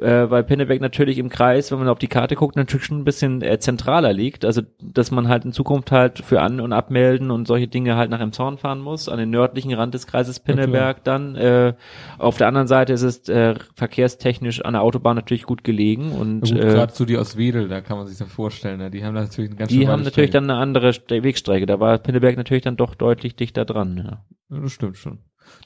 Äh, 0.00 0.30
weil 0.30 0.44
Pinneberg 0.44 0.80
natürlich 0.80 1.18
im 1.18 1.28
Kreis, 1.28 1.70
wenn 1.70 1.78
man 1.78 1.88
auf 1.88 1.98
die 1.98 2.08
Karte 2.08 2.34
guckt, 2.34 2.56
natürlich 2.56 2.86
schon 2.86 2.98
ein 2.98 3.04
bisschen 3.04 3.42
äh, 3.42 3.58
zentraler 3.58 4.12
liegt. 4.12 4.44
Also, 4.44 4.62
dass 4.82 5.10
man 5.10 5.28
halt 5.28 5.44
in 5.44 5.52
Zukunft 5.52 5.92
halt 5.92 6.18
für 6.20 6.40
An- 6.40 6.60
und 6.60 6.72
Abmelden 6.72 7.30
und 7.30 7.46
solche 7.46 7.68
Dinge 7.68 7.96
halt 7.96 8.10
nach 8.10 8.20
Emshorn 8.20 8.58
fahren 8.58 8.80
muss, 8.80 9.08
an 9.08 9.18
den 9.18 9.30
nördlichen 9.30 9.72
Rand 9.74 9.94
des 9.94 10.06
Kreises 10.06 10.40
Pinneberg 10.40 10.98
Ja, 10.98 11.02
dann. 11.04 11.36
Äh, 11.36 11.74
auf 12.18 12.36
der 12.38 12.48
anderen 12.48 12.66
Seite 12.66 12.92
ist 12.92 13.02
es 13.02 13.28
äh, 13.28 13.54
verkehrstechnisch 13.74 14.64
an 14.64 14.72
der 14.74 14.82
Autobahn 14.82 15.16
natürlich 15.16 15.44
gut 15.44 15.64
gelegen 15.64 16.12
und 16.12 16.40
Gut, 16.42 16.52
äh, 16.52 16.60
gerade 16.60 16.92
so 16.92 17.04
die 17.04 17.16
aus 17.18 17.36
Wedel, 17.36 17.68
da 17.68 17.80
kann 17.80 17.98
man 17.98 18.06
sich 18.06 18.18
das 18.18 18.30
vorstellen, 18.30 18.78
ne? 18.78 18.90
die 18.90 19.04
haben 19.04 19.14
natürlich 19.14 19.50
eine 19.50 19.58
ganz 19.58 19.70
die 19.70 19.88
haben 19.88 20.02
natürlich 20.02 20.30
Strecke. 20.30 20.46
dann 20.46 20.50
eine 20.50 20.60
andere 20.60 20.92
Wegstrecke. 21.08 21.66
Da 21.66 21.80
war 21.80 21.98
Pinneberg 21.98 22.36
natürlich 22.36 22.62
dann 22.62 22.76
doch 22.76 22.94
deutlich 22.94 23.36
dichter 23.36 23.64
dran. 23.64 23.96
Ja. 23.98 24.24
Ja, 24.50 24.60
Das 24.62 24.72
stimmt 24.72 24.96
schon. 24.96 25.18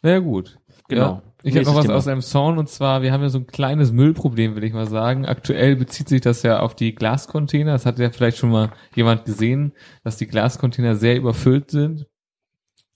Naja, 0.03 0.19
gut. 0.19 0.59
Genau. 0.89 1.03
Ja, 1.03 1.23
ich 1.45 1.57
habe 1.57 1.67
noch 1.67 1.75
was 1.75 1.85
Thema. 1.85 1.97
aus 1.97 2.09
einem 2.09 2.23
Song 2.23 2.59
und 2.59 2.69
zwar, 2.69 3.03
wir 3.03 3.13
haben 3.13 3.23
ja 3.23 3.29
so 3.29 3.39
ein 3.39 3.47
kleines 3.47 3.93
Müllproblem, 3.93 4.57
will 4.57 4.65
ich 4.65 4.73
mal 4.73 4.89
sagen. 4.89 5.27
Aktuell 5.27 5.77
bezieht 5.77 6.09
sich 6.09 6.23
das 6.23 6.43
ja 6.43 6.61
auf 6.61 6.75
die 6.75 6.95
Glascontainer. 6.95 7.73
Das 7.73 7.87
hat 7.87 7.99
ja 7.99 8.11
vielleicht 8.11 8.39
schon 8.39 8.51
mal 8.51 8.73
jemand 8.97 9.27
gesehen, 9.27 9.73
dass 10.03 10.17
die 10.17 10.27
Glascontainer 10.27 10.97
sehr 10.97 11.17
überfüllt 11.17 11.71
sind. 11.71 12.07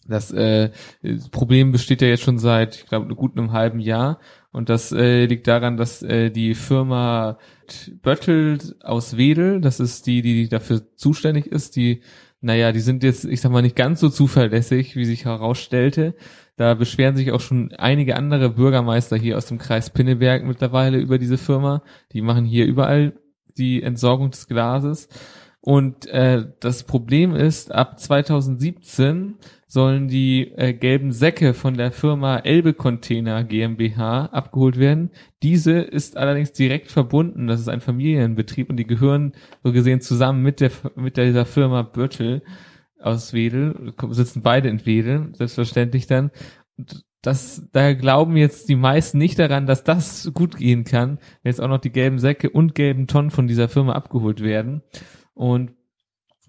Das 0.06 0.30
äh, 0.30 0.70
Problem 1.30 1.70
besteht 1.70 2.00
ja 2.00 2.08
jetzt 2.08 2.22
schon 2.22 2.38
seit, 2.38 2.76
ich 2.76 2.86
glaube, 2.86 3.14
gut 3.14 3.36
einem 3.36 3.52
halben 3.52 3.78
Jahr. 3.78 4.18
Und 4.50 4.70
das 4.70 4.90
äh, 4.90 5.26
liegt 5.26 5.46
daran, 5.46 5.76
dass 5.76 6.02
äh, 6.02 6.30
die 6.30 6.54
Firma 6.54 7.38
Böttel 8.00 8.58
aus 8.82 9.18
Wedel, 9.18 9.60
das 9.60 9.78
ist 9.78 10.06
die, 10.06 10.22
die 10.22 10.48
dafür 10.48 10.96
zuständig 10.96 11.46
ist, 11.46 11.76
die, 11.76 12.02
naja, 12.40 12.72
die 12.72 12.80
sind 12.80 13.02
jetzt, 13.04 13.26
ich 13.26 13.42
sag 13.42 13.52
mal, 13.52 13.60
nicht 13.60 13.76
ganz 13.76 14.00
so 14.00 14.08
zuverlässig, 14.08 14.96
wie 14.96 15.04
sich 15.04 15.26
herausstellte. 15.26 16.14
Da 16.58 16.74
beschweren 16.74 17.14
sich 17.16 17.30
auch 17.30 17.40
schon 17.40 17.72
einige 17.78 18.16
andere 18.16 18.50
Bürgermeister 18.50 19.16
hier 19.16 19.36
aus 19.38 19.46
dem 19.46 19.58
Kreis 19.58 19.90
Pinneberg 19.90 20.44
mittlerweile 20.44 20.98
über 20.98 21.16
diese 21.16 21.38
Firma. 21.38 21.82
Die 22.12 22.20
machen 22.20 22.44
hier 22.44 22.66
überall 22.66 23.12
die 23.56 23.80
Entsorgung 23.80 24.32
des 24.32 24.48
Glases. 24.48 25.08
Und 25.60 26.06
äh, 26.06 26.46
das 26.58 26.82
Problem 26.82 27.36
ist, 27.36 27.72
ab 27.72 28.00
2017 28.00 29.36
sollen 29.68 30.08
die 30.08 30.50
äh, 30.56 30.72
gelben 30.72 31.12
Säcke 31.12 31.54
von 31.54 31.74
der 31.74 31.92
Firma 31.92 32.38
Elbe 32.38 32.74
Container 32.74 33.44
GmbH 33.44 34.26
abgeholt 34.26 34.80
werden. 34.80 35.10
Diese 35.44 35.78
ist 35.78 36.16
allerdings 36.16 36.50
direkt 36.50 36.90
verbunden. 36.90 37.46
Das 37.46 37.60
ist 37.60 37.68
ein 37.68 37.80
Familienbetrieb 37.80 38.68
und 38.68 38.78
die 38.78 38.86
gehören 38.86 39.32
so 39.62 39.70
gesehen 39.72 40.00
zusammen 40.00 40.42
mit 40.42 40.60
der 40.60 40.72
mit 40.96 41.16
dieser 41.16 41.46
Firma 41.46 41.82
Börtel 41.82 42.42
aus 43.00 43.32
Wedel, 43.32 43.94
sitzen 44.10 44.42
beide 44.42 44.68
in 44.68 44.84
Wedel, 44.86 45.30
selbstverständlich 45.34 46.06
dann. 46.06 46.30
Das, 47.22 47.68
da 47.72 47.94
glauben 47.94 48.36
jetzt 48.36 48.68
die 48.68 48.76
meisten 48.76 49.18
nicht 49.18 49.38
daran, 49.38 49.66
dass 49.66 49.82
das 49.84 50.30
gut 50.34 50.56
gehen 50.56 50.84
kann, 50.84 51.18
wenn 51.42 51.50
jetzt 51.50 51.60
auch 51.60 51.68
noch 51.68 51.80
die 51.80 51.90
gelben 51.90 52.18
Säcke 52.18 52.50
und 52.50 52.74
gelben 52.74 53.06
Tonnen 53.06 53.30
von 53.30 53.48
dieser 53.48 53.68
Firma 53.68 53.92
abgeholt 53.92 54.42
werden. 54.42 54.82
Und 55.34 55.72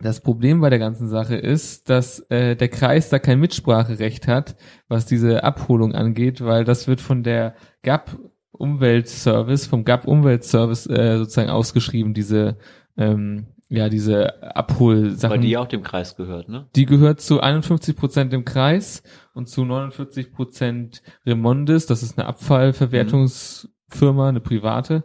das 0.01 0.21
Problem 0.21 0.61
bei 0.61 0.69
der 0.69 0.79
ganzen 0.79 1.09
Sache 1.09 1.35
ist, 1.35 1.89
dass 1.89 2.19
äh, 2.29 2.55
der 2.55 2.69
Kreis 2.69 3.09
da 3.09 3.19
kein 3.19 3.39
Mitspracherecht 3.39 4.27
hat, 4.27 4.55
was 4.87 5.05
diese 5.05 5.43
Abholung 5.43 5.93
angeht, 5.93 6.41
weil 6.41 6.63
das 6.63 6.87
wird 6.87 7.01
von 7.01 7.23
der 7.23 7.55
GAP 7.81 8.17
Umweltservice, 8.51 9.67
vom 9.67 9.83
GAP 9.83 10.05
Umweltservice 10.07 10.87
äh, 10.87 11.17
sozusagen 11.17 11.49
ausgeschrieben, 11.49 12.13
diese 12.13 12.57
ähm, 12.97 13.47
ja, 13.69 13.87
diese 13.87 14.55
Abholsachen. 14.55 15.31
Weil 15.31 15.41
die 15.41 15.55
auch 15.55 15.67
dem 15.67 15.83
Kreis 15.83 16.15
gehört, 16.15 16.49
ne? 16.49 16.67
Die 16.75 16.85
gehört 16.85 17.21
zu 17.21 17.39
51 17.39 17.95
Prozent 17.95 18.33
im 18.33 18.43
Kreis 18.43 19.03
und 19.33 19.47
zu 19.47 19.63
49 19.63 20.33
Prozent 20.33 21.03
Remondis. 21.25 21.85
Das 21.85 22.01
ist 22.01 22.17
eine 22.17 22.27
Abfallverwertungsfirma, 22.27 24.29
eine 24.29 24.39
private. 24.39 25.03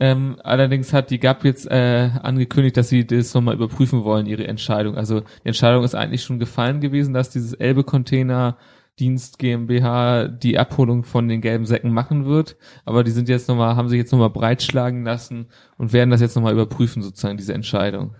Ähm, 0.00 0.36
allerdings 0.42 0.92
hat 0.92 1.10
die 1.10 1.20
GAP 1.20 1.44
jetzt 1.44 1.70
äh, 1.70 2.10
angekündigt, 2.22 2.76
dass 2.76 2.88
sie 2.88 3.06
das 3.06 3.34
nochmal 3.34 3.54
überprüfen 3.54 4.02
wollen, 4.02 4.26
ihre 4.26 4.48
Entscheidung. 4.48 4.96
Also 4.96 5.20
die 5.20 5.48
Entscheidung 5.48 5.84
ist 5.84 5.94
eigentlich 5.94 6.24
schon 6.24 6.40
gefallen 6.40 6.80
gewesen, 6.80 7.14
dass 7.14 7.30
dieses 7.30 7.52
Elbe-Container 7.52 8.56
Dienst 8.98 9.38
GmbH 9.38 10.28
die 10.28 10.58
Abholung 10.58 11.04
von 11.04 11.28
den 11.28 11.40
gelben 11.40 11.64
Säcken 11.66 11.92
machen 11.92 12.26
wird, 12.26 12.56
aber 12.84 13.04
die 13.04 13.10
sind 13.10 13.28
jetzt 13.28 13.48
nochmal, 13.48 13.76
haben 13.76 13.88
sich 13.88 13.98
jetzt 13.98 14.12
nochmal 14.12 14.30
breitschlagen 14.30 15.04
lassen 15.04 15.48
und 15.78 15.92
werden 15.92 16.10
das 16.10 16.20
jetzt 16.20 16.36
nochmal 16.36 16.52
überprüfen, 16.52 17.02
sozusagen, 17.02 17.36
diese 17.36 17.54
Entscheidung. 17.54 18.14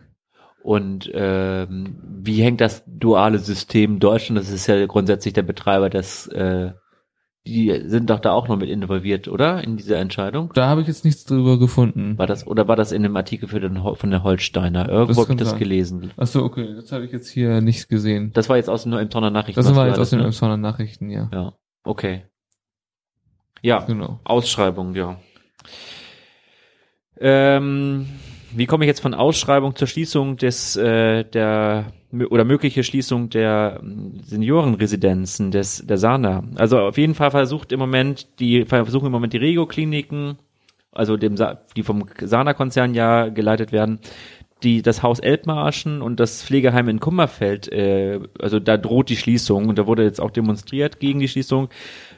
Und 0.62 1.10
ähm, 1.12 1.98
wie 2.02 2.42
hängt 2.42 2.60
das 2.60 2.84
duale 2.86 3.38
System 3.38 3.98
Deutschland? 3.98 4.38
Das 4.38 4.50
ist 4.50 4.66
ja 4.66 4.86
grundsätzlich 4.86 5.34
der 5.34 5.42
Betreiber 5.42 5.90
des, 5.90 6.28
äh, 6.28 6.72
die 7.46 7.82
sind 7.86 8.08
doch 8.08 8.20
da 8.20 8.32
auch 8.32 8.46
noch 8.46 8.56
mit 8.56 8.68
involviert, 8.68 9.26
oder? 9.26 9.64
In 9.64 9.76
dieser 9.76 9.98
Entscheidung? 9.98 10.52
Da 10.54 10.68
habe 10.68 10.82
ich 10.82 10.86
jetzt 10.86 11.04
nichts 11.04 11.24
drüber 11.24 11.58
gefunden. 11.58 12.16
War 12.16 12.28
das, 12.28 12.46
oder 12.46 12.68
war 12.68 12.76
das 12.76 12.92
in 12.92 13.02
dem 13.02 13.16
Artikel 13.16 13.48
für 13.48 13.58
den, 13.58 13.82
von 13.96 14.10
der 14.10 14.22
Holsteiner? 14.22 14.88
Irgendwo 14.88 15.22
habe 15.22 15.32
ich 15.32 15.38
das 15.38 15.50
sein. 15.50 15.58
gelesen. 15.58 16.12
Ach 16.16 16.26
so, 16.26 16.44
okay, 16.44 16.74
das 16.74 16.92
habe 16.92 17.04
ich 17.04 17.10
jetzt 17.12 17.28
hier 17.28 17.60
nicht 17.60 17.88
gesehen. 17.88 18.30
Das 18.32 18.48
war 18.48 18.56
jetzt 18.58 18.70
aus 18.70 18.84
den 18.84 18.92
Emsonner 18.92 19.30
Nachrichten. 19.30 19.60
Das 19.60 19.74
war 19.74 19.88
jetzt 19.88 19.98
aus 19.98 20.10
den 20.10 20.20
ne? 20.20 20.26
Emsonner 20.26 20.56
Nachrichten, 20.56 21.10
ja. 21.10 21.28
Ja, 21.32 21.52
okay. 21.84 22.26
Ja, 23.60 23.80
Genau. 23.80 24.20
Ausschreibung, 24.24 24.94
ja. 24.94 25.18
Ähm, 27.18 28.06
wie 28.54 28.66
komme 28.66 28.84
ich 28.84 28.88
jetzt 28.88 29.00
von 29.00 29.14
Ausschreibung 29.14 29.76
zur 29.76 29.86
Schließung 29.88 30.36
des 30.36 30.76
äh, 30.76 31.24
der 31.24 31.86
oder 32.28 32.44
mögliche 32.44 32.84
Schließung 32.84 33.30
der 33.30 33.80
ähm, 33.82 34.20
Seniorenresidenzen 34.24 35.50
des 35.50 35.86
der 35.86 35.98
Sana? 35.98 36.44
Also 36.56 36.78
auf 36.78 36.98
jeden 36.98 37.14
Fall 37.14 37.30
versucht 37.30 37.72
im 37.72 37.78
Moment 37.78 38.38
die 38.40 38.64
versuchen 38.64 39.06
im 39.06 39.12
Moment 39.12 39.32
die 39.32 39.38
Regio-Kliniken, 39.38 40.38
also 40.92 41.16
dem 41.16 41.36
die 41.76 41.82
vom 41.82 42.04
Sana-Konzern 42.20 42.94
ja 42.94 43.28
geleitet 43.28 43.72
werden, 43.72 44.00
die 44.62 44.82
das 44.82 45.02
Haus 45.02 45.18
Elbmarschen 45.18 46.02
und 46.02 46.20
das 46.20 46.42
Pflegeheim 46.42 46.88
in 46.88 47.00
Kummerfeld, 47.00 47.70
äh, 47.72 48.20
also 48.38 48.60
da 48.60 48.76
droht 48.76 49.08
die 49.08 49.16
Schließung 49.16 49.68
und 49.68 49.78
da 49.78 49.86
wurde 49.86 50.04
jetzt 50.04 50.20
auch 50.20 50.30
demonstriert 50.30 51.00
gegen 51.00 51.20
die 51.20 51.28
Schließung. 51.28 51.68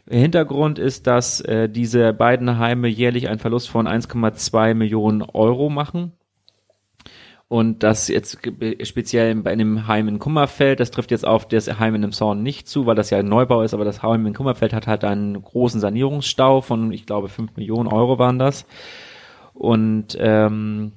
Hintergrund 0.08 0.78
ist, 0.78 1.06
dass 1.06 1.40
äh, 1.40 1.68
diese 1.68 2.12
beiden 2.12 2.58
Heime 2.58 2.88
jährlich 2.88 3.28
einen 3.28 3.38
Verlust 3.38 3.70
von 3.70 3.88
1,2 3.88 4.74
Millionen 4.74 5.22
Euro 5.22 5.70
machen. 5.70 6.12
Und 7.54 7.84
das 7.84 8.08
jetzt 8.08 8.38
speziell 8.82 9.32
bei 9.36 9.52
einem 9.52 9.86
Heim 9.86 10.08
in 10.08 10.18
Kummerfeld, 10.18 10.80
das 10.80 10.90
trifft 10.90 11.12
jetzt 11.12 11.24
auf 11.24 11.46
das 11.46 11.78
Heim 11.78 11.94
in 11.94 12.02
dem 12.02 12.10
Zorn 12.10 12.42
nicht 12.42 12.66
zu, 12.66 12.84
weil 12.84 12.96
das 12.96 13.10
ja 13.10 13.18
ein 13.18 13.28
Neubau 13.28 13.62
ist, 13.62 13.74
aber 13.74 13.84
das 13.84 14.02
Heim 14.02 14.26
in 14.26 14.34
Kummerfeld 14.34 14.72
hat 14.72 14.88
halt 14.88 15.04
einen 15.04 15.40
großen 15.40 15.78
Sanierungsstau 15.80 16.62
von, 16.62 16.90
ich 16.90 17.06
glaube, 17.06 17.28
5 17.28 17.56
Millionen 17.56 17.86
Euro 17.86 18.18
waren 18.18 18.40
das. 18.40 18.66
Und 19.52 20.16
ähm, 20.18 20.94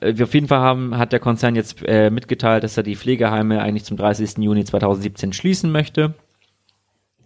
wir 0.00 0.24
auf 0.24 0.34
jeden 0.34 0.48
Fall 0.48 0.58
haben, 0.58 0.98
hat 0.98 1.12
der 1.12 1.20
Konzern 1.20 1.54
jetzt 1.54 1.80
äh, 1.86 2.10
mitgeteilt, 2.10 2.64
dass 2.64 2.76
er 2.76 2.82
die 2.82 2.96
Pflegeheime 2.96 3.62
eigentlich 3.62 3.84
zum 3.84 3.96
30. 3.96 4.38
Juni 4.38 4.64
2017 4.64 5.32
schließen 5.32 5.70
möchte. 5.70 6.14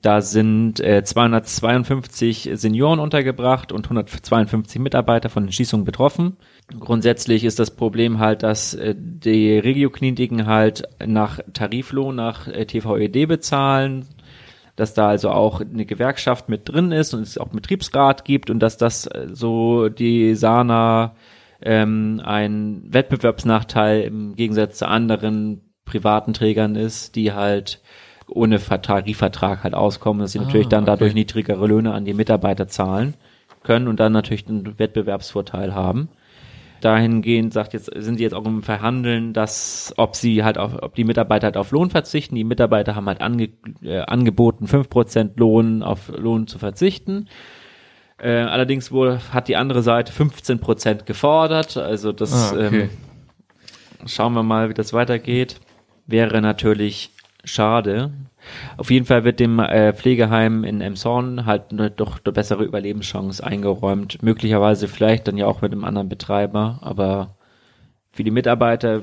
Da 0.05 0.21
sind 0.21 0.81
äh, 0.81 1.03
252 1.03 2.51
Senioren 2.53 3.01
untergebracht 3.01 3.73
und 3.73 3.87
152 3.87 4.79
Mitarbeiter 4.79 5.31
von 5.31 5.45
den 5.45 5.53
Schließungen 5.53 5.87
betroffen. 5.87 6.37
Grundsätzlich 6.79 7.43
ist 7.43 7.59
das 7.59 7.71
Problem 7.71 8.19
halt, 8.19 8.43
dass 8.43 8.75
äh, 8.75 8.95
die 8.95 9.59
Regiokliniken 9.59 10.45
halt 10.45 10.83
nach 11.03 11.41
Tariflohn, 11.55 12.15
nach 12.15 12.47
äh, 12.49 12.67
TVED 12.67 13.27
bezahlen, 13.27 14.05
dass 14.77 14.93
da 14.93 15.09
also 15.09 15.31
auch 15.31 15.63
eine 15.63 15.87
Gewerkschaft 15.87 16.51
mit 16.51 16.69
drin 16.69 16.93
ist 16.93 17.15
und 17.15 17.23
es 17.23 17.39
auch 17.39 17.49
Betriebsrat 17.49 18.27
gibt 18.27 18.51
und 18.51 18.59
dass 18.61 18.77
das 18.77 19.07
äh, 19.07 19.29
so 19.33 19.89
die 19.89 20.35
Sana 20.35 21.17
ähm, 21.63 22.21
ein 22.23 22.83
Wettbewerbsnachteil 22.89 24.03
im 24.03 24.37
Gegensatz 24.37 24.77
zu 24.77 24.87
anderen 24.87 25.63
privaten 25.87 26.35
Trägern 26.35 26.77
ist, 26.77 27.17
die 27.17 27.33
halt 27.33 27.81
ohne 28.29 28.59
Ver- 28.59 28.83
Tarifvertrag 28.83 29.65
halt 29.65 29.75
auskommen, 29.75 30.21
dass 30.21 30.33
sie 30.33 30.39
Ah, 30.39 30.43
natürlich 30.45 30.69
dann 30.69 30.85
dadurch 30.87 31.11
okay. 31.13 31.21
niedrigere 31.21 31.67
Löhne 31.67 31.93
an 31.93 32.05
die 32.05 32.15
Mitarbeiter 32.15 32.69
zahlen 32.69 33.15
können 33.63 33.89
und 33.89 34.01
dann 34.01 34.13
natürlich 34.13 34.47
einen 34.49 34.79
Wettbewerbsvorteil 34.79 35.75
haben. 35.75 36.09
Dahingehend 36.81 37.53
sagt 37.55 37.73
jetzt, 37.73 37.91
sind 37.97 38.19
die 38.19 38.25
jetzt 38.25 38.35
auch 38.35 38.45
im 38.45 38.63
Verhandeln, 38.63 39.33
dass, 39.33 39.95
ob 39.97 40.17
sie 40.17 40.45
halt 40.45 40.59
auf, 40.59 40.83
ob 40.83 40.95
die 40.95 41.05
Mitarbeiter 41.05 41.47
halt 41.47 41.57
auf 41.57 41.71
Lohn 41.71 41.89
verzichten. 41.89 42.35
Die 42.35 42.45
Mitarbeiter 42.45 42.95
haben 42.95 43.07
halt 43.07 43.23
ange, 43.23 43.49
äh, 43.83 44.01
angeboten, 44.01 44.67
5% 44.67 45.39
Lohn 45.39 45.83
auf 45.83 46.13
Lohn 46.15 46.47
zu 46.47 46.59
verzichten. 46.59 47.29
Äh, 48.19 48.33
allerdings 48.43 48.93
wohl 48.93 49.19
hat 49.33 49.49
die 49.49 49.57
andere 49.57 49.83
Seite 49.83 50.13
15% 50.13 51.05
gefordert. 51.07 51.79
Also 51.79 52.13
das 52.13 52.53
Ah, 52.53 52.67
okay. 52.67 52.81
ähm, 52.83 52.91
schauen 54.07 54.35
wir 54.35 54.43
mal, 54.43 54.69
wie 54.69 54.75
das 54.75 54.93
weitergeht. 54.93 55.61
Wäre 56.07 56.43
natürlich 56.43 57.11
schade. 57.45 58.13
Auf 58.77 58.91
jeden 58.91 59.07
Fall 59.07 59.25
wird 59.25 59.41
dem 59.41 59.59
äh, 59.59 59.93
Pflegeheim 59.95 60.65
in 60.65 60.81
Emshorn 60.81 61.47
halt 61.47 61.71
eine 61.71 61.91
doch 61.91 62.19
eine 62.23 62.33
bessere 62.33 62.65
Überlebenschance 62.65 63.43
eingeräumt. 63.43 64.23
Möglicherweise 64.23 64.89
vielleicht 64.89 65.29
dann 65.29 65.37
ja 65.37 65.47
auch 65.47 65.63
mit 65.63 65.73
einem 65.73 65.85
anderen 65.85 66.09
Betreiber, 66.09 66.79
aber 66.83 67.37
für 68.13 68.25
die 68.25 68.31
Mitarbeiter 68.31 69.03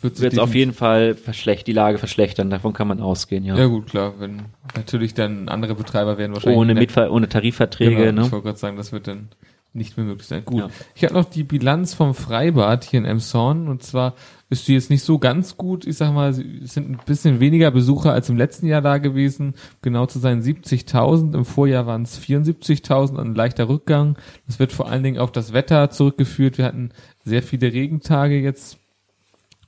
Wird 0.00 0.18
es 0.20 0.38
auf 0.38 0.54
jeden 0.54 0.72
Fall 0.72 1.14
verschlecht, 1.14 1.66
die 1.66 1.72
Lage 1.72 1.98
verschlechtern. 1.98 2.50
Davon 2.50 2.72
kann 2.72 2.88
man 2.88 3.00
ausgehen, 3.00 3.44
ja. 3.44 3.56
Ja 3.56 3.66
gut, 3.66 3.88
klar, 3.88 4.14
wenn 4.18 4.42
natürlich 4.74 5.14
dann 5.14 5.48
andere 5.48 5.74
Betreiber 5.74 6.16
werden 6.18 6.32
wahrscheinlich 6.34 6.58
ohne 6.58 6.74
Mitver 6.74 7.10
ohne 7.10 7.28
Tarifverträge, 7.28 7.96
genau, 7.96 8.22
ne? 8.22 8.26
Ich 8.26 8.32
wollte 8.32 8.46
gerade 8.46 8.58
sagen, 8.58 8.76
das 8.76 8.92
wird 8.92 9.06
dann 9.06 9.28
nicht 9.74 9.96
mehr 9.96 10.06
möglich 10.06 10.26
sein. 10.26 10.44
Gut. 10.44 10.60
Ja. 10.60 10.68
Ich 10.94 11.04
habe 11.04 11.14
noch 11.14 11.26
die 11.26 11.44
Bilanz 11.44 11.94
vom 11.94 12.14
Freibad 12.14 12.84
hier 12.84 13.00
in 13.00 13.04
Emshorn 13.04 13.68
und 13.68 13.82
zwar 13.82 14.14
ist 14.50 14.66
die 14.66 14.74
jetzt 14.74 14.90
nicht 14.90 15.02
so 15.02 15.18
ganz 15.18 15.56
gut. 15.56 15.86
Ich 15.86 15.96
sag 15.98 16.12
mal, 16.12 16.30
es 16.30 16.74
sind 16.74 16.90
ein 16.90 17.00
bisschen 17.04 17.40
weniger 17.40 17.70
Besucher 17.70 18.12
als 18.12 18.30
im 18.30 18.36
letzten 18.36 18.66
Jahr 18.66 18.80
da 18.80 18.98
gewesen. 18.98 19.54
Genau 19.82 20.06
zu 20.06 20.18
sein 20.18 20.42
70.000. 20.42 21.34
Im 21.34 21.44
Vorjahr 21.44 21.86
waren 21.86 22.02
es 22.02 22.18
74.000, 22.18 23.20
ein 23.20 23.34
leichter 23.34 23.68
Rückgang. 23.68 24.16
Das 24.46 24.58
wird 24.58 24.72
vor 24.72 24.88
allen 24.88 25.02
Dingen 25.02 25.18
auf 25.18 25.32
das 25.32 25.52
Wetter 25.52 25.90
zurückgeführt. 25.90 26.56
Wir 26.56 26.64
hatten 26.64 26.92
sehr 27.24 27.42
viele 27.42 27.72
Regentage 27.72 28.38
jetzt 28.40 28.78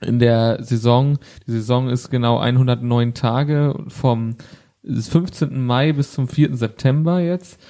in 0.00 0.18
der 0.18 0.64
Saison. 0.64 1.18
Die 1.46 1.52
Saison 1.52 1.90
ist 1.90 2.10
genau 2.10 2.38
109 2.38 3.12
Tage 3.12 3.84
vom 3.88 4.36
15. 4.82 5.62
Mai 5.62 5.92
bis 5.92 6.12
zum 6.12 6.26
4. 6.26 6.56
September 6.56 7.20
jetzt. 7.20 7.60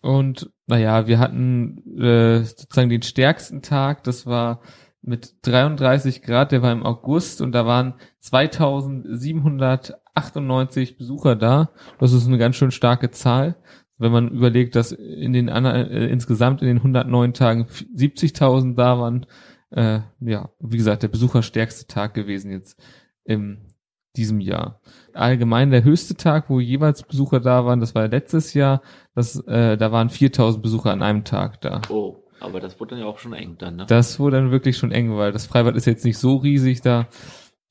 Und 0.00 0.50
naja, 0.66 1.06
wir 1.06 1.18
hatten 1.18 1.98
äh, 1.98 2.44
sozusagen 2.44 2.88
den 2.88 3.02
stärksten 3.02 3.62
Tag, 3.62 4.04
das 4.04 4.26
war 4.26 4.60
mit 5.02 5.34
33 5.42 6.22
Grad, 6.22 6.52
der 6.52 6.62
war 6.62 6.72
im 6.72 6.86
August 6.86 7.42
und 7.42 7.52
da 7.52 7.66
waren 7.66 7.92
2798 8.20 10.96
Besucher 10.96 11.36
da. 11.36 11.68
Das 11.98 12.12
ist 12.12 12.26
eine 12.26 12.38
ganz 12.38 12.56
schön 12.56 12.70
starke 12.70 13.10
Zahl. 13.10 13.56
Wenn 13.98 14.12
man 14.12 14.30
überlegt, 14.30 14.76
dass 14.76 14.92
in 14.92 15.32
den 15.32 15.48
äh, 15.48 16.08
insgesamt 16.08 16.62
in 16.62 16.68
den 16.68 16.76
109 16.78 17.34
Tagen 17.34 17.64
70.000 17.64 18.76
da 18.76 18.98
waren, 18.98 19.26
äh, 19.70 20.00
ja, 20.20 20.50
wie 20.60 20.76
gesagt, 20.76 21.02
der 21.02 21.08
besucherstärkste 21.08 21.86
Tag 21.86 22.14
gewesen 22.14 22.50
jetzt 22.50 22.80
im 23.24 23.72
diesem 24.16 24.40
Jahr. 24.40 24.80
Allgemein 25.14 25.70
der 25.70 25.84
höchste 25.84 26.14
Tag, 26.14 26.50
wo 26.50 26.60
jeweils 26.60 27.02
Besucher 27.02 27.40
da 27.40 27.64
waren, 27.64 27.80
das 27.80 27.94
war 27.94 28.08
letztes 28.08 28.54
Jahr, 28.54 28.82
das, 29.14 29.36
äh, 29.46 29.76
da 29.76 29.92
waren 29.92 30.10
4000 30.10 30.62
Besucher 30.62 30.90
an 30.90 31.02
einem 31.02 31.24
Tag 31.24 31.60
da. 31.62 31.80
Oh, 31.88 32.21
aber 32.42 32.60
das 32.60 32.78
wurde 32.80 32.90
dann 32.90 33.04
ja 33.04 33.06
auch 33.06 33.18
schon 33.18 33.32
eng 33.32 33.56
dann, 33.58 33.76
ne? 33.76 33.86
Das 33.86 34.18
wurde 34.18 34.36
dann 34.36 34.50
wirklich 34.50 34.76
schon 34.76 34.92
eng, 34.92 35.16
weil 35.16 35.32
das 35.32 35.46
Freibad 35.46 35.76
ist 35.76 35.86
jetzt 35.86 36.04
nicht 36.04 36.18
so 36.18 36.36
riesig 36.36 36.80
da. 36.80 37.08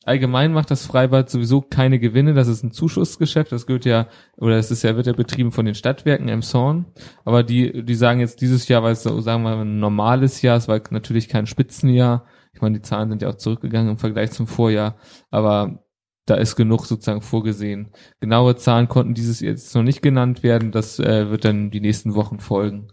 Allgemein 0.03 0.51
macht 0.51 0.71
das 0.71 0.87
Freibad 0.87 1.29
sowieso 1.29 1.61
keine 1.61 1.99
Gewinne, 1.99 2.33
das 2.33 2.47
ist 2.47 2.63
ein 2.63 2.71
Zuschussgeschäft, 2.71 3.51
das 3.51 3.67
gehört 3.67 3.85
ja, 3.85 4.07
oder 4.37 4.57
es 4.57 4.71
ist 4.71 4.81
ja, 4.81 4.95
wird 4.95 5.05
ja 5.05 5.13
betrieben 5.13 5.51
von 5.51 5.65
den 5.65 5.75
Stadtwerken 5.75 6.27
Emshorn, 6.27 6.87
aber 7.23 7.43
die, 7.43 7.85
die 7.85 7.93
sagen 7.93 8.19
jetzt 8.19 8.41
dieses 8.41 8.67
Jahr, 8.67 8.81
weil 8.81 8.93
es 8.93 9.03
so, 9.03 9.21
sagen 9.21 9.43
wir 9.43 9.55
mal, 9.55 9.61
ein 9.61 9.79
normales 9.79 10.41
Jahr, 10.41 10.57
es 10.57 10.67
war 10.67 10.81
natürlich 10.89 11.29
kein 11.29 11.45
Spitzenjahr, 11.45 12.25
ich 12.51 12.61
meine, 12.61 12.77
die 12.77 12.81
Zahlen 12.81 13.09
sind 13.09 13.21
ja 13.21 13.29
auch 13.29 13.35
zurückgegangen 13.35 13.91
im 13.91 13.97
Vergleich 13.97 14.31
zum 14.31 14.47
Vorjahr, 14.47 14.97
aber 15.29 15.83
da 16.25 16.35
ist 16.35 16.55
genug 16.55 16.85
sozusagen 16.85 17.21
vorgesehen. 17.21 17.91
Genaue 18.19 18.55
Zahlen 18.55 18.87
konnten 18.87 19.13
dieses 19.13 19.39
jetzt 19.39 19.73
noch 19.75 19.83
nicht 19.83 20.01
genannt 20.01 20.41
werden, 20.41 20.71
das 20.71 20.97
äh, 20.99 21.29
wird 21.29 21.45
dann 21.45 21.69
die 21.69 21.81
nächsten 21.81 22.15
Wochen 22.15 22.39
folgen. 22.39 22.87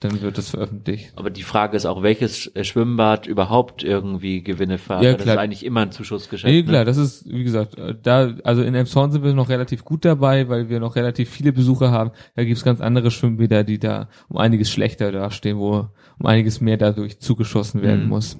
Dann 0.00 0.20
wird 0.20 0.36
das 0.36 0.50
veröffentlicht. 0.50 1.12
Aber 1.16 1.30
die 1.30 1.42
Frage 1.44 1.76
ist 1.76 1.86
auch, 1.86 2.02
welches 2.02 2.48
äh, 2.54 2.64
Schwimmbad 2.64 3.26
überhaupt 3.26 3.82
irgendwie 3.84 4.42
Gewinne 4.42 4.76
fährt. 4.76 5.02
Ja, 5.02 5.12
das 5.14 5.22
klar. 5.22 5.36
ist 5.36 5.40
eigentlich 5.40 5.64
immer 5.64 5.80
ein 5.80 5.92
Zuschussgeschäft. 5.92 6.52
Nee, 6.52 6.60
ne? 6.62 6.68
klar, 6.68 6.84
das 6.84 6.96
ist, 6.98 7.26
wie 7.26 7.44
gesagt, 7.44 7.78
äh, 7.78 7.94
da, 8.02 8.34
also 8.44 8.62
in 8.62 8.74
Elmshorn 8.74 9.12
sind 9.12 9.24
wir 9.24 9.32
noch 9.32 9.48
relativ 9.48 9.84
gut 9.84 10.04
dabei, 10.04 10.48
weil 10.48 10.68
wir 10.68 10.78
noch 10.80 10.96
relativ 10.96 11.30
viele 11.30 11.52
Besucher 11.52 11.90
haben. 11.90 12.10
Da 12.34 12.44
gibt's 12.44 12.64
ganz 12.64 12.80
andere 12.82 13.10
Schwimmbäder, 13.10 13.64
die 13.64 13.78
da 13.78 14.08
um 14.28 14.36
einiges 14.36 14.70
schlechter 14.70 15.10
dastehen, 15.10 15.58
wo 15.58 15.88
um 16.18 16.26
einiges 16.26 16.60
mehr 16.60 16.76
dadurch 16.76 17.20
zugeschossen 17.20 17.80
werden 17.80 18.02
Mhm. 18.04 18.08
muss. 18.10 18.38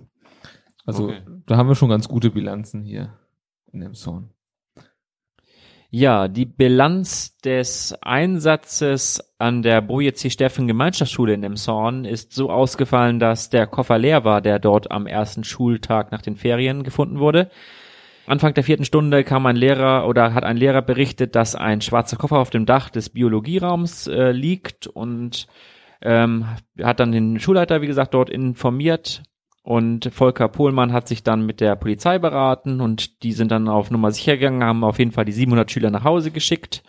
Also 0.85 1.05
Okay. 1.05 1.21
da 1.47 1.57
haben 1.57 1.69
wir 1.69 1.77
schon 1.77 1.89
ganz 1.89 2.09
gute 2.09 2.31
Bilanzen 2.31 2.83
hier 2.85 3.15
in 3.73 3.81
Elmshorn. 3.81 4.29
Ja, 5.97 6.27
die 6.27 6.45
Bilanz 6.45 7.37
des 7.39 7.95
Einsatzes 8.03 9.33
an 9.39 9.63
der 9.63 9.81
Boje 9.81 10.13
C. 10.13 10.29
Steffen 10.29 10.67
Gemeinschaftsschule 10.67 11.33
in 11.35 11.45
Emshorn 11.45 12.05
ist 12.05 12.33
so 12.33 12.51
ausgefallen, 12.51 13.21
dass 13.21 13.49
der 13.49 13.69
Koffer 13.69 13.97
leer 13.97 14.25
war, 14.25 14.41
der 14.41 14.59
dort 14.59 14.91
am 14.91 15.07
ersten 15.07 15.45
Schultag 15.45 16.11
nach 16.11 16.21
den 16.21 16.35
Ferien 16.35 16.83
gefunden 16.83 17.21
wurde. 17.21 17.49
Anfang 18.27 18.55
der 18.55 18.65
vierten 18.65 18.85
Stunde 18.85 19.23
kam 19.23 19.47
ein 19.47 19.55
Lehrer 19.55 20.09
oder 20.09 20.35
hat 20.35 20.43
ein 20.43 20.57
Lehrer 20.57 20.83
berichtet, 20.83 21.37
dass 21.37 21.55
ein 21.55 21.81
schwarzer 21.81 22.17
Koffer 22.17 22.39
auf 22.41 22.51
dem 22.51 22.67
Dach 22.67 22.91
des 22.91 23.11
Biologieraums 23.11 24.09
äh, 24.09 24.33
liegt 24.33 24.89
und 24.89 25.47
ähm, 26.03 26.45
hat 26.83 26.99
dann 26.99 27.13
den 27.13 27.39
Schulleiter, 27.39 27.83
wie 27.83 27.87
gesagt, 27.87 28.15
dort 28.15 28.31
informiert 28.31 29.23
und 29.65 30.11
Volker 30.13 30.49
Pohlmann 30.49 30.93
hat 30.93 31.09
sich 31.09 31.23
dann 31.23 31.47
mit 31.47 31.63
der 31.63 31.75
Polizei 31.75 32.19
beraten 32.19 32.83
und 32.83 33.23
die 33.23 33.33
sind 33.33 33.51
dann 33.51 33.67
auf 33.67 33.91
Nummer 33.91 34.13
sicher 34.13 34.37
gegangen, 34.37 34.63
haben 34.63 34.85
auf 34.85 34.99
jeden 34.99 35.11
Fall 35.11 35.25
die 35.25 35.33
700 35.33 35.71
Schüler 35.71 35.91
nach 35.91 36.05
Hause 36.05 36.31
geschickt 36.31 36.83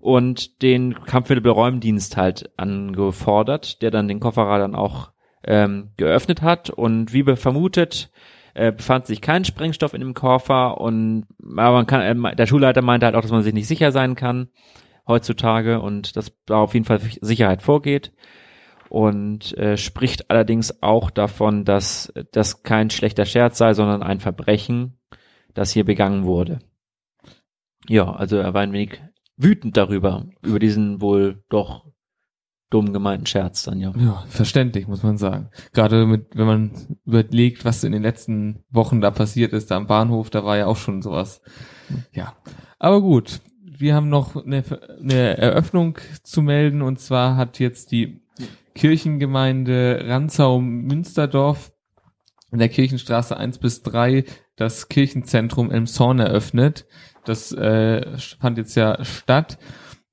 und 0.00 0.60
den 0.60 0.94
Kampfmittelberäumdienst 1.04 2.16
halt 2.16 2.50
angefordert, 2.56 3.80
der 3.80 3.92
dann 3.92 4.08
den 4.08 4.18
Kofferraum 4.18 4.58
dann 4.58 4.74
auch 4.74 5.12
ähm, 5.44 5.92
geöffnet 5.96 6.42
hat. 6.42 6.68
Und 6.68 7.12
wie 7.12 7.22
vermutet 7.36 8.10
äh, 8.54 8.72
befand 8.72 9.06
sich 9.06 9.20
kein 9.20 9.44
Sprengstoff 9.44 9.94
in 9.94 10.00
dem 10.00 10.14
Koffer 10.14 10.80
und 10.80 11.26
aber 11.56 11.76
man 11.76 11.86
kann, 11.86 12.24
äh, 12.24 12.34
der 12.34 12.46
Schulleiter 12.46 12.82
meinte 12.82 13.06
halt 13.06 13.14
auch, 13.14 13.22
dass 13.22 13.30
man 13.30 13.44
sich 13.44 13.54
nicht 13.54 13.68
sicher 13.68 13.92
sein 13.92 14.16
kann 14.16 14.48
heutzutage 15.06 15.80
und 15.80 16.16
dass 16.16 16.32
da 16.46 16.56
auf 16.56 16.74
jeden 16.74 16.86
Fall 16.86 16.98
Sicherheit 17.20 17.62
vorgeht 17.62 18.12
und 18.88 19.56
äh, 19.56 19.76
spricht 19.76 20.30
allerdings 20.30 20.82
auch 20.82 21.10
davon, 21.10 21.64
dass 21.64 22.12
das 22.32 22.62
kein 22.62 22.90
schlechter 22.90 23.24
Scherz 23.24 23.58
sei, 23.58 23.74
sondern 23.74 24.02
ein 24.02 24.20
Verbrechen, 24.20 24.98
das 25.54 25.72
hier 25.72 25.84
begangen 25.84 26.24
wurde. 26.24 26.60
Ja, 27.88 28.12
also 28.12 28.36
er 28.36 28.54
war 28.54 28.62
ein 28.62 28.72
wenig 28.72 29.00
wütend 29.36 29.76
darüber, 29.76 30.26
über 30.42 30.58
diesen 30.58 31.00
wohl 31.00 31.42
doch 31.48 31.84
dumm 32.70 32.92
gemeinten 32.92 33.26
Scherz 33.26 33.62
dann, 33.62 33.78
ja. 33.78 33.92
Ja, 33.96 34.24
verständlich, 34.28 34.88
muss 34.88 35.02
man 35.04 35.16
sagen. 35.16 35.50
Gerade 35.72 36.06
mit, 36.06 36.36
wenn 36.36 36.46
man 36.46 36.72
überlegt, 37.04 37.64
was 37.64 37.84
in 37.84 37.92
den 37.92 38.02
letzten 38.02 38.64
Wochen 38.68 39.00
da 39.00 39.12
passiert 39.12 39.52
ist, 39.52 39.70
da 39.70 39.76
am 39.76 39.86
Bahnhof, 39.86 40.28
da 40.30 40.44
war 40.44 40.56
ja 40.56 40.66
auch 40.66 40.76
schon 40.76 41.00
sowas. 41.00 41.40
Ja. 42.12 42.34
Aber 42.78 43.00
gut. 43.00 43.40
Wir 43.76 43.94
haben 43.94 44.08
noch 44.08 44.36
eine, 44.36 44.62
eine 45.00 45.36
Eröffnung 45.36 45.98
zu 46.22 46.42
melden 46.42 46.80
und 46.80 47.00
zwar 47.00 47.36
hat 47.36 47.58
jetzt 47.58 47.90
die 47.90 48.23
Kirchengemeinde 48.74 50.04
Ranzau-Münsterdorf 50.06 51.72
in 52.52 52.58
der 52.58 52.68
Kirchenstraße 52.68 53.36
1 53.36 53.58
bis 53.58 53.82
3 53.82 54.24
das 54.56 54.88
Kirchenzentrum 54.88 55.70
Elmshorn 55.70 56.20
eröffnet. 56.20 56.86
Das 57.24 57.52
äh, 57.52 58.16
fand 58.40 58.58
jetzt 58.58 58.74
ja 58.76 59.04
statt. 59.04 59.58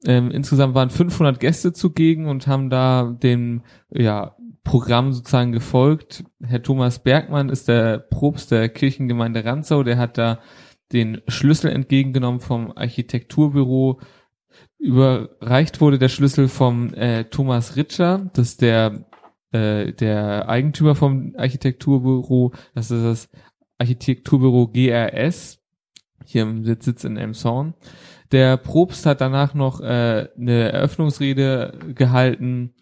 Ähm, 0.06 0.32
insgesamt 0.32 0.74
waren 0.74 0.90
500 0.90 1.40
Gäste 1.40 1.74
zugegen 1.74 2.28
und 2.28 2.48
haben 2.48 2.70
da 2.70 3.16
dem 3.22 3.62
ja, 3.92 4.36
Programm 4.64 5.14
sozusagen 5.14 5.52
gefolgt. 5.52 6.24
Herr 6.42 6.64
Thomas 6.64 7.00
Bergmann 7.00 7.50
ist 7.50 7.68
der 7.68 8.00
Propst 8.00 8.52
der 8.52 8.70
Kirchengemeinde 8.70 9.46
Ranzau. 9.46 9.84
Der 9.84 9.98
hat 9.98 10.18
da 10.18 10.40
den 10.92 11.22
Schlüssel 11.28 11.72
entgegengenommen 11.72 12.42
vom 12.42 12.72
Architekturbüro. 12.76 14.00
Überreicht 14.82 15.80
wurde 15.80 16.00
der 16.00 16.10
Schlüssel 16.10 16.48
vom 16.48 16.94
äh, 16.94 17.26
Thomas 17.26 17.76
Ritscher, 17.76 18.30
das 18.34 18.50
ist 18.50 18.62
der 18.62 19.06
äh, 19.52 19.92
der 19.94 20.50
Eigentümer 20.50 20.96
vom 20.96 21.34
Architekturbüro. 21.38 22.54
Das 22.74 22.90
ist 22.90 23.04
das 23.04 23.30
Architekturbüro 23.78 24.68
GRS 24.68 25.60
hier 26.26 26.44
im 26.44 26.64
Sitz, 26.64 27.04
in 27.04 27.18
Elmshorn. 27.18 27.74
Der 28.32 28.56
Probst 28.58 29.06
hat 29.06 29.20
danach 29.20 29.54
noch 29.54 29.82
äh, 29.82 30.30
eine 30.38 30.72
Eröffnungsrede 30.72 31.74
gehalten 31.94 32.74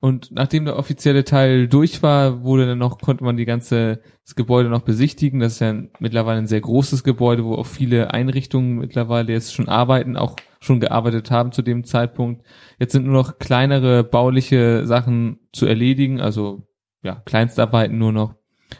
und 0.00 0.30
nachdem 0.32 0.64
der 0.64 0.76
offizielle 0.76 1.24
Teil 1.24 1.68
durch 1.68 2.02
war, 2.02 2.42
wurde 2.42 2.66
dann 2.66 2.78
noch 2.78 2.98
konnte 2.98 3.24
man 3.24 3.36
die 3.36 3.44
ganze 3.44 4.00
das 4.24 4.34
Gebäude 4.34 4.68
noch 4.68 4.82
besichtigen. 4.82 5.40
Das 5.40 5.54
ist 5.54 5.60
ja 5.60 5.74
mittlerweile 5.98 6.38
ein 6.38 6.46
sehr 6.46 6.60
großes 6.60 7.04
Gebäude, 7.04 7.44
wo 7.44 7.54
auch 7.54 7.66
viele 7.66 8.12
Einrichtungen 8.12 8.78
mittlerweile 8.78 9.32
jetzt 9.32 9.54
schon 9.54 9.68
arbeiten, 9.68 10.16
auch 10.16 10.36
schon 10.60 10.80
gearbeitet 10.80 11.30
haben 11.30 11.52
zu 11.52 11.62
dem 11.62 11.84
Zeitpunkt. 11.84 12.44
Jetzt 12.78 12.92
sind 12.92 13.06
nur 13.06 13.14
noch 13.14 13.38
kleinere 13.38 14.04
bauliche 14.04 14.86
Sachen 14.86 15.38
zu 15.52 15.66
erledigen, 15.66 16.20
also 16.20 16.66
ja 17.02 17.22
Kleinstarbeiten 17.24 17.98
nur 17.98 18.12
noch 18.12 18.34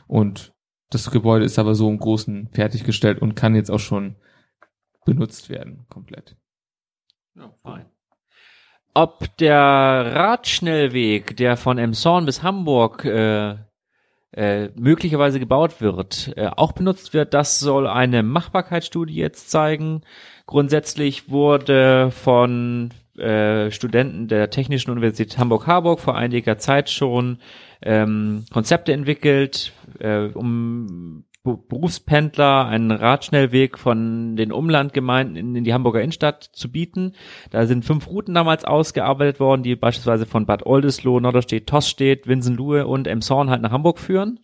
und 0.06 0.54
das 0.90 1.10
Gebäude 1.10 1.44
ist 1.44 1.58
aber 1.58 1.74
so 1.74 1.88
im 1.88 1.98
Großen 1.98 2.48
fertiggestellt 2.52 3.20
und 3.20 3.34
kann 3.34 3.54
jetzt 3.54 3.70
auch 3.70 3.78
schon 3.78 4.16
benutzt 5.04 5.50
werden, 5.50 5.86
komplett. 5.88 6.36
Ja, 7.34 7.52
fein. 7.62 7.86
Ob 8.94 9.36
der 9.36 9.56
Radschnellweg, 9.56 11.36
der 11.36 11.56
von 11.56 11.78
Emshorn 11.78 12.26
bis 12.26 12.42
Hamburg 12.42 13.04
äh, 13.04 13.56
äh, 14.32 14.68
möglicherweise 14.76 15.40
gebaut 15.40 15.80
wird, 15.80 16.32
äh, 16.36 16.48
auch 16.48 16.72
benutzt 16.72 17.14
wird, 17.14 17.34
das 17.34 17.58
soll 17.60 17.86
eine 17.86 18.22
Machbarkeitsstudie 18.22 19.14
jetzt 19.14 19.50
zeigen. 19.50 20.02
Grundsätzlich 20.46 21.30
wurde 21.30 22.10
von 22.10 22.90
äh, 23.18 23.70
Studenten 23.70 24.28
der 24.28 24.50
Technischen 24.50 24.90
Universität 24.90 25.38
Hamburg-Harburg 25.38 26.00
vor 26.00 26.16
einiger 26.16 26.58
Zeit 26.58 26.90
schon 26.90 27.38
ähm, 27.82 28.44
Konzepte 28.52 28.92
entwickelt, 28.92 29.72
äh, 29.98 30.26
um 30.26 31.24
Berufspendler 31.42 32.66
einen 32.66 32.90
Radschnellweg 32.90 33.78
von 33.78 34.36
den 34.36 34.52
Umlandgemeinden 34.52 35.56
in, 35.56 35.64
die 35.64 35.72
Hamburger 35.72 36.02
Innenstadt 36.02 36.44
zu 36.44 36.70
bieten. 36.70 37.12
Da 37.50 37.66
sind 37.66 37.84
fünf 37.84 38.08
Routen 38.08 38.34
damals 38.34 38.64
ausgearbeitet 38.64 39.40
worden, 39.40 39.62
die 39.62 39.76
beispielsweise 39.76 40.26
von 40.26 40.46
Bad 40.46 40.66
Oldesloe, 40.66 41.20
Norderstedt, 41.20 41.66
Tossstedt, 41.66 42.26
Winsenlohe 42.26 42.86
und 42.86 43.06
Emshorn 43.06 43.50
halt 43.50 43.62
nach 43.62 43.72
Hamburg 43.72 43.98
führen. 43.98 44.40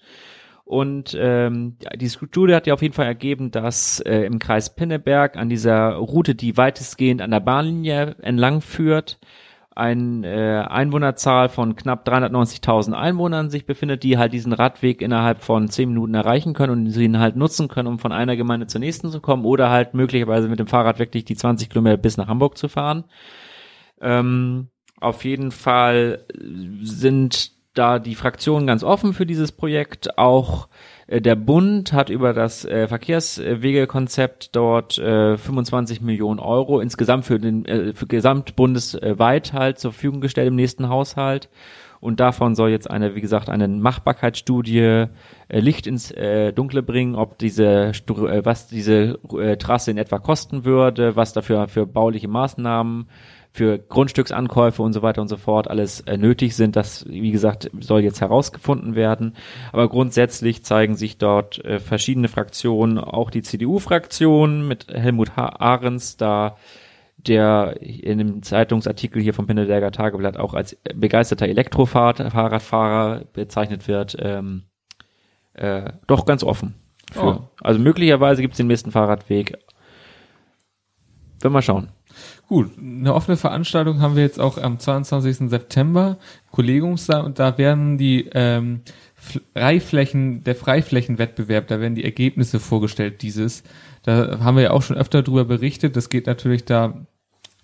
Und 0.65 1.15
ähm, 1.21 1.77
die 1.95 2.09
Studie 2.09 2.55
hat 2.55 2.67
ja 2.67 2.73
auf 2.73 2.81
jeden 2.81 2.95
Fall 2.95 3.07
ergeben, 3.07 3.51
dass 3.51 4.01
äh, 4.01 4.21
im 4.21 4.39
Kreis 4.39 4.75
Pinneberg 4.75 5.37
an 5.37 5.51
dieser 5.51 5.93
Route, 5.95 6.35
die 6.35 6.57
weitestgehend 6.57 7.21
an 7.21 7.31
der 7.31 7.41
Bahnlinie 7.41 8.17
entlang 8.23 8.63
führt, 8.63 9.19
eine 9.75 10.27
äh, 10.27 10.69
Einwohnerzahl 10.69 11.49
von 11.49 11.75
knapp 11.75 12.07
390.000 12.07 12.93
Einwohnern 12.93 13.51
sich 13.51 13.67
befindet, 13.67 14.03
die 14.03 14.19
halt 14.19 14.33
diesen 14.33 14.53
Radweg 14.53 15.03
innerhalb 15.03 15.41
von 15.41 15.69
zehn 15.69 15.89
Minuten 15.89 16.15
erreichen 16.15 16.55
können 16.55 16.73
und 16.73 16.91
sie 16.91 17.05
ihn 17.05 17.19
halt 17.19 17.37
nutzen 17.37 17.69
können, 17.69 17.89
um 17.89 17.99
von 17.99 18.13
einer 18.13 18.37
Gemeinde 18.37 18.69
zur 18.69 18.81
nächsten 18.81 19.11
zu 19.11 19.21
kommen 19.21 19.45
oder 19.45 19.71
halt 19.71 19.95
möglicherweise 19.95 20.49
mit 20.49 20.61
dem 20.61 20.69
Fahrrad 20.69 20.99
wirklich 20.99 21.25
die 21.25 21.37
20 21.37 21.71
Kilometer 21.71 21.97
bis 21.97 22.17
nach 22.17 22.29
Hamburg 22.29 22.57
zu 22.57 22.69
fahren. 22.69 23.05
Ähm, 24.01 24.69
auf 25.01 25.25
jeden 25.25 25.51
Fall 25.51 26.25
sind 26.83 27.53
da 27.75 27.99
die 27.99 28.15
Fraktionen 28.15 28.67
ganz 28.67 28.85
offen 28.85 29.13
für 29.13 29.27
dieses 29.27 29.53
Projekt. 29.53 30.19
Auch 30.19 30.69
der 31.09 31.35
Bund 31.35 31.93
hat 31.93 32.09
über 32.09 32.33
das 32.33 32.65
äh, 32.65 32.89
Verkehrswegekonzept 32.89 34.57
dort 34.57 34.99
äh, 34.99 35.37
25 35.37 36.01
Millionen 36.01 36.41
Euro 36.41 36.81
insgesamt 36.81 37.25
für 37.27 37.39
den 37.39 37.65
äh, 37.67 37.93
für 37.95 38.07
gesamt 38.07 38.57
bundesweit 38.57 39.53
halt 39.53 39.79
zur 39.79 39.93
Verfügung 39.93 40.21
gestellt 40.21 40.49
im 40.49 40.57
nächsten 40.57 40.89
Haushalt. 40.89 41.49
Und 42.01 42.21
davon 42.21 42.55
soll 42.55 42.69
jetzt 42.69 42.91
eine, 42.91 43.15
wie 43.15 43.23
gesagt, 43.23 43.49
eine 43.49 43.67
Machbarkeitsstudie 43.67 44.79
äh, 44.79 45.09
Licht 45.49 45.87
ins 45.87 46.11
äh, 46.11 46.53
Dunkle 46.53 46.83
bringen, 46.83 47.15
ob 47.15 47.39
diese, 47.39 47.93
äh, 47.93 48.45
was 48.45 48.67
diese 48.69 49.19
äh, 49.39 49.57
Trasse 49.57 49.91
in 49.91 49.97
etwa 49.97 50.19
kosten 50.19 50.67
würde, 50.67 51.17
was 51.17 51.33
dafür 51.33 51.67
für 51.69 51.87
bauliche 51.87 52.29
Maßnahmen 52.29 53.09
für 53.55 53.79
Grundstücksankäufe 53.79 54.83
und 54.83 54.93
so 54.93 55.03
weiter 55.03 55.23
und 55.23 55.29
so 55.29 55.37
fort 55.37 55.71
alles 55.71 56.01
äh, 56.01 56.17
nötig 56.17 56.57
sind. 56.57 56.75
Das, 56.75 57.07
wie 57.09 57.31
gesagt, 57.31 57.71
soll 57.79 58.01
jetzt 58.01 58.21
herausgefunden 58.21 58.97
werden. 58.97 59.37
Aber 59.71 59.89
grundsätzlich 59.89 60.65
zeigen 60.65 60.97
sich 60.97 61.19
dort 61.19 61.65
äh, 61.65 61.79
verschiedene 61.79 62.27
Fraktionen, 62.27 62.99
auch 62.99 63.31
die 63.31 63.43
CDU-Fraktion 63.43 64.67
mit 64.67 64.89
Helmut 64.89 65.37
ha 65.37 65.55
Ahrens, 65.61 66.17
da 66.17 66.57
der 67.17 67.81
in 67.81 68.19
dem 68.19 68.43
Zeitungsartikel 68.43 69.23
hier 69.23 69.35
vom 69.35 69.47
Pinneberger 69.47 69.93
Tageblatt 69.93 70.37
auch 70.37 70.55
als 70.55 70.77
begeisterter 70.93 71.47
Elektrofahrradfahrer 71.47 73.23
bezeichnet 73.33 73.87
wird, 73.87 74.17
ähm, 74.19 74.65
äh, 75.53 75.93
doch 76.09 76.27
ganz 76.27 76.43
offen. 76.43 76.75
Für. 77.13 77.23
Oh. 77.23 77.49
Also 77.61 77.79
möglicherweise 77.79 78.43
gibt 78.43 78.55
es 78.55 78.59
den 78.59 78.67
nächsten 78.67 78.91
Fahrradweg. 78.91 79.57
Wenn 81.41 81.53
wir 81.53 81.63
schauen. 81.63 81.91
Gut, 82.49 82.79
eine 82.79 83.15
offene 83.15 83.37
Veranstaltung 83.37 84.01
haben 84.01 84.17
wir 84.17 84.23
jetzt 84.23 84.41
auch 84.41 84.59
am 84.59 84.79
22. 84.79 85.51
September, 85.51 86.19
Kollegiumssaal, 86.51 87.25
und 87.25 87.39
da 87.39 87.59
werden 87.59 87.99
die 87.99 88.29
ähm, 88.33 88.83
Freiflächen, 89.55 90.45
der 90.45 90.55
Freiflächenwettbewerb, 90.55 91.69
da 91.69 91.81
werden 91.81 91.95
die 91.95 92.05
Ergebnisse 92.05 92.61
vorgestellt 92.61 93.23
dieses. 93.23 93.63
Da 94.03 94.41
haben 94.41 94.57
wir 94.57 94.65
ja 94.65 94.71
auch 94.73 94.83
schon 94.83 94.97
öfter 94.97 95.23
drüber 95.23 95.45
berichtet. 95.45 95.97
Das 95.97 96.11
geht 96.11 96.27
natürlich 96.27 96.65
da 96.65 97.07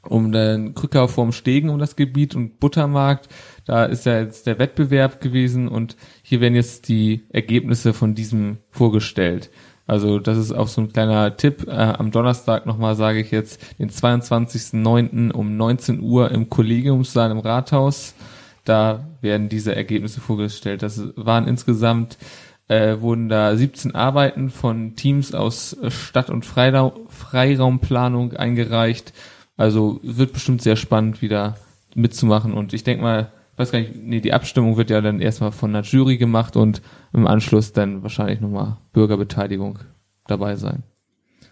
um 0.02 0.32
den 0.32 0.74
Krückau 0.74 1.06
vorm 1.06 1.32
Stegen 1.32 1.68
um 1.68 1.78
das 1.78 1.96
Gebiet 1.96 2.34
und 2.34 2.58
Buttermarkt. 2.58 3.28
Da 3.66 3.84
ist 3.84 4.06
ja 4.06 4.20
jetzt 4.20 4.46
der 4.46 4.58
Wettbewerb 4.58 5.20
gewesen 5.20 5.68
und 5.68 5.96
hier 6.22 6.40
werden 6.40 6.54
jetzt 6.54 6.88
die 6.88 7.26
Ergebnisse 7.28 7.92
von 7.92 8.14
diesem 8.14 8.58
vorgestellt. 8.70 9.50
Also 9.90 10.20
das 10.20 10.38
ist 10.38 10.52
auch 10.52 10.68
so 10.68 10.82
ein 10.82 10.92
kleiner 10.92 11.36
Tipp. 11.36 11.66
Äh, 11.66 11.72
am 11.72 12.12
Donnerstag 12.12 12.64
nochmal 12.64 12.94
sage 12.94 13.18
ich 13.18 13.32
jetzt, 13.32 13.60
den 13.80 13.90
22.09. 13.90 15.32
um 15.32 15.56
19 15.56 16.00
Uhr 16.00 16.30
im 16.30 16.48
Kollegiumssaal 16.48 17.32
im 17.32 17.40
Rathaus. 17.40 18.14
Da 18.64 19.08
werden 19.20 19.48
diese 19.48 19.74
Ergebnisse 19.74 20.20
vorgestellt. 20.20 20.84
Das 20.84 21.02
waren 21.16 21.48
insgesamt, 21.48 22.18
äh, 22.68 23.00
wurden 23.00 23.28
da 23.28 23.56
17 23.56 23.96
Arbeiten 23.96 24.50
von 24.50 24.94
Teams 24.94 25.34
aus 25.34 25.76
Stadt- 25.88 26.30
und 26.30 26.46
Freiraum, 26.46 26.92
Freiraumplanung 27.08 28.34
eingereicht. 28.34 29.12
Also 29.56 29.98
wird 30.04 30.32
bestimmt 30.34 30.62
sehr 30.62 30.76
spannend 30.76 31.20
wieder 31.20 31.56
mitzumachen. 31.96 32.54
Und 32.54 32.74
ich 32.74 32.84
denke 32.84 33.02
mal, 33.02 33.32
weiß 33.60 33.72
gar 33.72 33.78
nicht, 33.80 33.94
nee, 33.94 34.20
die 34.20 34.32
Abstimmung 34.32 34.76
wird 34.76 34.90
ja 34.90 35.00
dann 35.00 35.20
erstmal 35.20 35.52
von 35.52 35.72
der 35.72 35.82
Jury 35.82 36.16
gemacht 36.16 36.56
und 36.56 36.80
im 37.12 37.26
Anschluss 37.26 37.72
dann 37.72 38.02
wahrscheinlich 38.02 38.40
nochmal 38.40 38.78
Bürgerbeteiligung 38.92 39.78
dabei 40.26 40.56
sein. 40.56 40.82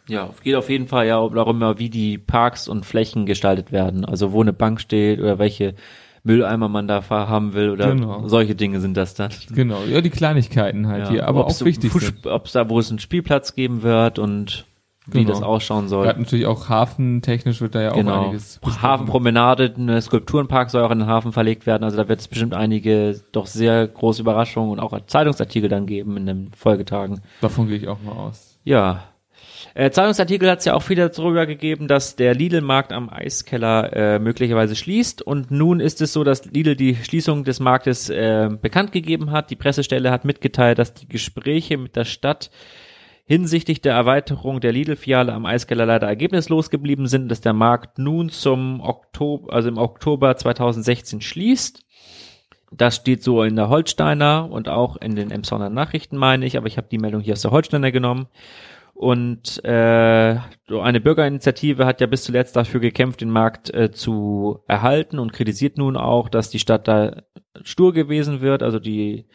Ja, 0.09 0.31
geht 0.43 0.55
auf 0.55 0.71
jeden 0.71 0.87
Fall 0.87 1.07
ja 1.07 1.29
darum, 1.29 1.61
wie 1.79 1.91
die 1.91 2.17
Parks 2.17 2.67
und 2.67 2.87
Flächen 2.87 3.27
gestaltet 3.27 3.73
werden. 3.73 4.07
Also 4.07 4.33
wo 4.33 4.41
eine 4.41 4.55
Bank 4.55 4.81
steht 4.81 5.21
oder 5.21 5.39
welche 5.39 5.75
Mülleimer 6.25 6.69
man 6.69 6.89
da 6.89 7.07
haben 7.11 7.53
will 7.53 7.71
oder 7.71 7.95
genau. 7.95 8.27
solche 8.27 8.55
Dinge 8.55 8.81
sind 8.81 8.97
das 8.97 9.15
dann. 9.15 9.31
Genau, 9.55 9.83
ja, 9.85 10.01
die 10.01 10.11
Kleinigkeiten 10.11 10.89
halt 10.89 11.05
ja, 11.05 11.11
hier, 11.11 11.29
aber 11.29 11.47
auch 11.47 11.61
wichtig 11.61 11.93
Ob 12.25 12.47
es 12.47 12.53
da, 12.53 12.71
wo 12.71 12.79
es 12.79 12.89
einen 12.89 12.99
Spielplatz 12.99 13.55
geben 13.55 13.83
wird 13.83 14.19
und 14.19 14.65
wie 15.13 15.25
genau. 15.25 15.31
das 15.31 15.43
ausschauen 15.43 15.89
soll. 15.89 16.07
Hat 16.07 16.19
natürlich 16.19 16.47
auch 16.47 16.69
hafentechnisch 16.69 17.61
wird 17.61 17.75
da 17.75 17.83
ja 17.83 17.93
genau. 17.93 18.15
auch 18.15 18.27
einiges. 18.27 18.61
Hafenpromenade, 18.83 19.73
ein 19.77 20.01
Skulpturenpark 20.01 20.71
soll 20.71 20.83
auch 20.83 20.91
in 20.91 21.01
den 21.01 21.09
Hafen 21.09 21.33
verlegt 21.33 21.67
werden. 21.67 21.85
Also 21.85 21.97
da 21.97 22.09
wird 22.09 22.21
es 22.21 22.29
bestimmt 22.29 22.55
einige 22.55 23.21
doch 23.33 23.47
sehr 23.47 23.87
große 23.87 24.23
Überraschungen 24.23 24.71
und 24.71 24.81
auch 24.81 24.99
Zeitungsartikel 25.07 25.69
dann 25.69 25.87
geben 25.87 26.17
in 26.17 26.27
den 26.27 26.51
Folgetagen. 26.55 27.23
Davon 27.41 27.69
gehe 27.69 27.77
ich 27.77 27.89
auch 27.89 27.99
mal 28.03 28.13
aus. 28.13 28.59
Ja. 28.65 29.05
Äh, 29.75 29.91
Zeitungsartikel 29.91 30.51
hat 30.51 30.61
es 30.61 30.65
ja 30.65 30.75
auch 30.75 30.89
wieder 30.89 31.09
darüber 31.09 31.47
gegeben, 31.47 31.89
dass 31.89 32.17
der 32.17 32.35
Lidl-Markt 32.35 32.93
am 32.93 33.09
Eiskeller 33.09 33.93
äh, 33.95 34.19
möglicherweise 34.19 34.75
schließt. 34.77 35.23
Und 35.23 35.51
nun 35.51 35.81
ist 35.81 36.01
es 36.01 36.13
so, 36.13 36.25
dass 36.25 36.45
Lidl 36.47 36.77
die 36.77 36.97
Schließung 36.97 37.45
des 37.45 37.61
Marktes 37.61 38.11
äh, 38.11 38.49
bekannt 38.61 38.93
gegeben 38.93 39.31
hat. 39.31 39.51
Die 39.51 39.57
Pressestelle 39.57 40.11
hat 40.11 40.25
mitgeteilt, 40.25 40.79
dass 40.79 40.95
die 40.95 41.09
Gespräche 41.09 41.79
mit 41.79 41.97
der 41.97 42.05
Stadt 42.05 42.51
hinsichtlich 43.29 43.83
der 43.83 43.93
Erweiterung 43.93 44.59
der 44.59 44.73
Lidl-Filiale 44.73 45.35
am 45.35 45.45
Eiskeller 45.45 45.85
leider 45.85 46.09
ergebnislos 46.09 46.71
geblieben 46.71 47.07
sind, 47.07 47.29
dass 47.29 47.43
der 47.43 47.53
Markt 47.53 47.99
nun 47.99 48.31
zum 48.31 48.81
Oktober, 48.81 49.53
also 49.53 49.69
im 49.69 49.77
Oktober 49.77 50.35
2016 50.35 51.21
schließt. 51.21 51.85
Das 52.73 52.97
steht 52.97 53.23
so 53.23 53.43
in 53.43 53.55
der 53.55 53.69
Holsteiner 53.69 54.49
und 54.51 54.71
auch 54.71 54.97
in 54.97 55.15
den 55.15 55.31
Emsonner 55.31 55.69
Nachrichten, 55.69 56.17
meine 56.17 56.47
ich, 56.47 56.57
aber 56.57 56.69
ich 56.69 56.79
habe 56.79 56.89
die 56.91 56.97
Meldung 56.97 57.21
hier 57.21 57.35
aus 57.35 57.43
der 57.43 57.51
Holsteiner 57.51 57.93
genommen. 57.93 58.29
Und 58.95 59.63
äh, 59.63 60.39
eine 60.71 61.01
Bürgerinitiative 61.01 61.85
hat 61.85 62.01
ja 62.01 62.07
bis 62.07 62.25
zuletzt 62.25 62.57
dafür 62.57 62.81
gekämpft, 62.81 63.21
den 63.21 63.31
Markt 63.31 63.73
äh, 63.75 63.91
zu 63.91 64.61
erhalten 64.67 65.19
und 65.19 65.35
kritisiert 65.35 65.77
nun 65.77 65.99
auch, 65.99 66.31
dass 66.31 66.49
die 66.49 66.59
Stadt 66.59 66.89
da 66.89 67.23
stur 67.63 67.93
gewesen 67.93 68.41
wird. 68.41 68.63
Also 68.63 68.79
die 68.79 69.27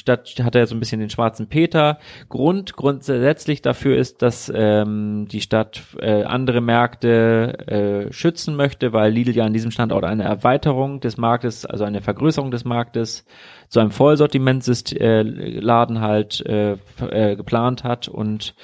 Stadt 0.00 0.34
hat 0.42 0.56
er 0.56 0.66
so 0.66 0.74
ein 0.74 0.80
bisschen 0.80 1.00
den 1.00 1.10
schwarzen 1.10 1.48
Peter. 1.48 1.98
Grund 2.28 2.74
grundsätzlich 2.74 3.62
dafür 3.62 3.96
ist, 3.96 4.20
dass 4.22 4.52
ähm, 4.54 5.26
die 5.30 5.40
Stadt 5.40 5.82
äh, 6.00 6.24
andere 6.24 6.60
Märkte 6.60 8.08
äh, 8.08 8.12
schützen 8.12 8.56
möchte, 8.56 8.92
weil 8.92 9.12
Lidl 9.12 9.36
ja 9.36 9.44
an 9.44 9.52
diesem 9.52 9.70
Standort 9.70 10.04
eine 10.04 10.24
Erweiterung 10.24 10.98
des 11.00 11.16
Marktes, 11.16 11.64
also 11.66 11.84
eine 11.84 12.00
Vergrößerung 12.00 12.50
des 12.50 12.64
Marktes 12.64 13.24
zu 13.68 13.78
einem 13.80 13.92
Vollsortimentsladen 13.92 15.96
äh, 15.96 16.00
halt 16.00 16.44
äh, 16.46 16.76
äh, 17.10 17.36
geplant 17.36 17.84
hat 17.84 18.08
und 18.08 18.54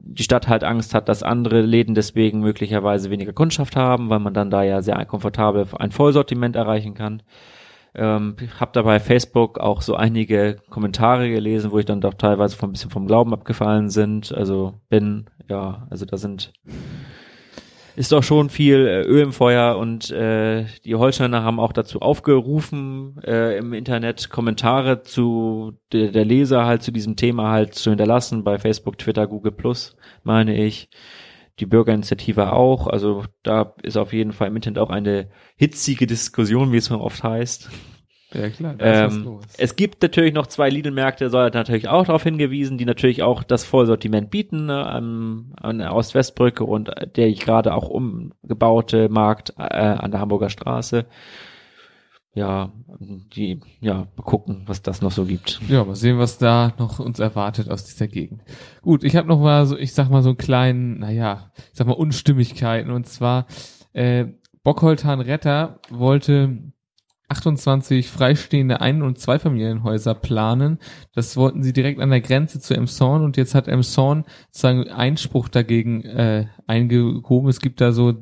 die 0.00 0.22
Stadt 0.22 0.48
halt 0.48 0.64
Angst 0.64 0.94
hat, 0.94 1.08
dass 1.08 1.22
andere 1.22 1.60
Läden 1.60 1.94
deswegen 1.94 2.40
möglicherweise 2.40 3.10
weniger 3.10 3.32
Kundschaft 3.32 3.76
haben, 3.76 4.10
weil 4.10 4.20
man 4.20 4.34
dann 4.34 4.50
da 4.50 4.62
ja 4.62 4.82
sehr 4.82 5.04
komfortabel 5.04 5.66
ein 5.78 5.90
Vollsortiment 5.90 6.56
erreichen 6.56 6.94
kann. 6.94 7.22
Ähm, 7.98 8.36
habe 8.60 8.70
dabei 8.72 9.00
Facebook 9.00 9.58
auch 9.58 9.82
so 9.82 9.94
einige 9.94 10.56
Kommentare 10.70 11.28
gelesen, 11.30 11.72
wo 11.72 11.78
ich 11.78 11.84
dann 11.84 12.00
doch 12.00 12.14
teilweise 12.14 12.56
von 12.56 12.70
ein 12.70 12.72
bisschen 12.72 12.90
vom 12.90 13.06
Glauben 13.06 13.34
abgefallen 13.34 13.90
sind. 13.90 14.32
Also 14.32 14.74
bin, 14.88 15.28
ja, 15.48 15.86
also 15.90 16.04
da 16.04 16.16
sind 16.16 16.52
ist 17.98 18.12
doch 18.12 18.22
schon 18.22 18.48
viel 18.48 18.86
äh, 18.86 19.02
Öl 19.02 19.22
im 19.22 19.32
Feuer 19.32 19.76
und 19.76 20.08
äh, 20.12 20.66
die 20.84 20.94
Holsteiner 20.94 21.42
haben 21.42 21.58
auch 21.58 21.72
dazu 21.72 22.00
aufgerufen, 22.00 23.20
äh, 23.26 23.58
im 23.58 23.72
Internet 23.72 24.30
Kommentare 24.30 25.02
zu 25.02 25.72
der, 25.90 26.12
der 26.12 26.24
Leser 26.24 26.64
halt 26.64 26.84
zu 26.84 26.92
diesem 26.92 27.16
Thema 27.16 27.50
halt 27.50 27.74
zu 27.74 27.90
hinterlassen 27.90 28.44
bei 28.44 28.60
Facebook, 28.60 28.98
Twitter, 28.98 29.26
Google 29.26 29.50
Plus, 29.50 29.96
meine 30.22 30.56
ich 30.56 30.90
die 31.60 31.66
Bürgerinitiative 31.66 32.52
auch. 32.52 32.86
Also 32.86 33.24
da 33.42 33.74
ist 33.82 33.96
auf 33.96 34.12
jeden 34.12 34.32
Fall 34.32 34.48
im 34.48 34.56
Internet 34.56 34.78
auch 34.78 34.90
eine 34.90 35.28
hitzige 35.56 36.06
Diskussion, 36.06 36.72
wie 36.72 36.78
es 36.78 36.86
so 36.86 37.00
oft 37.00 37.22
heißt. 37.22 37.70
Ja 38.32 38.50
klar, 38.50 38.74
da 38.76 39.06
ist 39.06 39.16
ähm, 39.16 39.24
los. 39.24 39.44
Es 39.56 39.74
gibt 39.74 40.02
natürlich 40.02 40.34
noch 40.34 40.46
zwei 40.46 40.68
Lidl-Märkte, 40.68 41.30
soll 41.30 41.48
natürlich 41.50 41.88
auch 41.88 42.04
darauf 42.04 42.22
hingewiesen, 42.24 42.76
die 42.76 42.84
natürlich 42.84 43.22
auch 43.22 43.42
das 43.42 43.64
Vollsortiment 43.64 44.30
bieten, 44.30 44.66
ne, 44.66 44.86
an, 44.86 45.54
an 45.56 45.78
der 45.78 45.94
Ost-West-Brücke 45.94 46.62
und 46.64 46.90
der 47.16 47.28
ich 47.28 47.40
gerade 47.40 47.72
auch 47.72 47.88
umgebaute 47.88 49.08
Markt 49.08 49.54
äh, 49.56 49.62
an 49.62 50.10
der 50.10 50.20
Hamburger 50.20 50.50
Straße. 50.50 51.06
Ja, 52.34 52.72
die, 53.34 53.60
ja, 53.80 54.06
gucken, 54.16 54.62
was 54.66 54.82
das 54.82 55.00
noch 55.00 55.10
so 55.10 55.24
gibt. 55.24 55.60
Ja, 55.68 55.84
mal 55.84 55.96
sehen, 55.96 56.18
was 56.18 56.38
da 56.38 56.72
noch 56.78 56.98
uns 57.00 57.18
erwartet 57.18 57.70
aus 57.70 57.84
dieser 57.84 58.06
Gegend. 58.06 58.42
Gut, 58.82 59.02
ich 59.02 59.16
habe 59.16 59.26
noch 59.28 59.40
mal 59.40 59.66
so, 59.66 59.76
ich 59.76 59.92
sag 59.94 60.08
mal 60.10 60.22
so 60.22 60.30
einen 60.30 60.38
kleinen, 60.38 60.98
naja, 60.98 61.50
ich 61.56 61.78
sag 61.78 61.86
mal 61.86 61.94
Unstimmigkeiten 61.94 62.90
und 62.90 63.06
zwar 63.06 63.46
äh, 63.92 64.26
Bockholtan 64.62 65.20
Retter 65.20 65.80
wollte 65.90 66.72
28 67.28 68.08
freistehende 68.08 68.80
Ein- 68.80 69.02
und 69.02 69.18
Zweifamilienhäuser 69.18 70.14
planen. 70.14 70.78
Das 71.14 71.36
wollten 71.36 71.62
sie 71.62 71.74
direkt 71.74 72.00
an 72.00 72.08
der 72.08 72.22
Grenze 72.22 72.58
zu 72.58 72.74
Emshorn 72.74 73.22
und 73.22 73.36
jetzt 73.36 73.54
hat 73.54 73.68
Emshorn 73.68 74.24
sozusagen 74.46 74.88
Einspruch 74.88 75.48
dagegen 75.48 76.04
äh, 76.04 76.46
eingehoben. 76.66 77.50
Es 77.50 77.60
gibt 77.60 77.82
da 77.82 77.92
so 77.92 78.14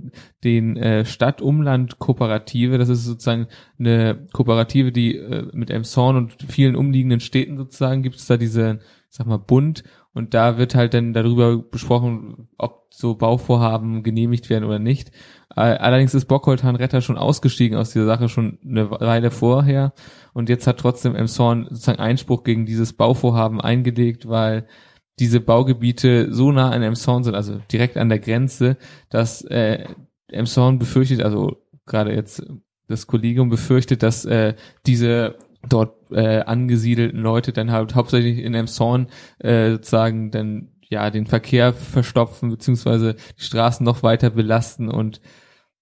den 0.43 0.77
äh, 0.77 1.05
Stadt-Umland-Kooperative. 1.05 2.79
Das 2.79 2.89
ist 2.89 3.05
sozusagen 3.05 3.47
eine 3.79 4.27
Kooperative, 4.33 4.91
die 4.91 5.17
äh, 5.17 5.47
mit 5.53 5.71
Emshorn 5.71 6.17
und 6.17 6.37
vielen 6.49 6.75
umliegenden 6.75 7.21
Städten 7.21 7.57
sozusagen 7.57 8.03
gibt 8.03 8.17
es 8.17 8.27
da 8.27 8.37
diese, 8.37 8.81
sag 9.09 9.29
mal, 9.29 9.39
Bund 9.39 9.85
und 10.17 10.33
da 10.33 10.57
wird 10.57 10.75
halt 10.75 10.95
dann 10.95 11.13
darüber 11.13 11.59
besprochen, 11.59 12.49
ob 12.57 12.87
so 12.89 13.17
Bauvorhaben 13.17 14.03
genehmigt 14.03 14.49
werden 14.49 14.65
oder 14.65 14.79
nicht. 14.79 15.11
Allerdings 15.51 16.15
ist 16.15 16.25
Bockholtan 16.25 16.75
Retter 16.75 17.03
schon 17.03 17.19
ausgestiegen 17.19 17.77
aus 17.77 17.91
dieser 17.91 18.07
Sache 18.07 18.31
schon 18.31 18.59
eine 18.65 18.91
Weile 18.91 19.31
vorher. 19.31 19.93
Und 20.33 20.49
jetzt 20.49 20.67
hat 20.67 20.81
trotzdem 20.81 21.15
Emshorn 21.15 21.67
sozusagen 21.69 21.99
Einspruch 21.99 22.45
gegen 22.45 22.65
dieses 22.65 22.95
Bauvorhaben 22.95 23.61
eingelegt, 23.61 24.27
weil 24.27 24.67
diese 25.19 25.39
Baugebiete 25.41 26.33
so 26.33 26.51
nah 26.51 26.71
an 26.71 26.83
Emshorn 26.83 27.23
sind, 27.23 27.35
also 27.35 27.61
direkt 27.71 27.99
an 27.99 28.09
der 28.09 28.19
Grenze, 28.19 28.79
dass 29.11 29.43
äh, 29.43 29.85
Emshorn 30.29 30.79
befürchtet, 30.79 31.21
also 31.21 31.63
gerade 31.85 32.15
jetzt 32.15 32.43
das 32.89 33.07
Kollegium 33.07 33.51
befürchtet, 33.51 34.03
dass 34.03 34.25
äh, 34.25 34.55
diese 34.87 35.37
dort 35.69 36.11
äh, 36.11 36.41
angesiedelten 36.41 37.21
Leute 37.21 37.53
dann 37.53 37.73
halt 37.73 37.95
hauptsächlich 37.95 38.39
in 38.39 38.55
Emshorn 38.55 39.09
äh, 39.39 39.73
sozusagen 39.73 40.31
dann 40.31 40.73
ja 40.89 41.11
den 41.11 41.27
Verkehr 41.27 41.73
verstopfen 41.73 42.51
beziehungsweise 42.51 43.15
die 43.39 43.43
Straßen 43.43 43.85
noch 43.85 44.03
weiter 44.03 44.31
belasten 44.31 44.89
und 44.89 45.21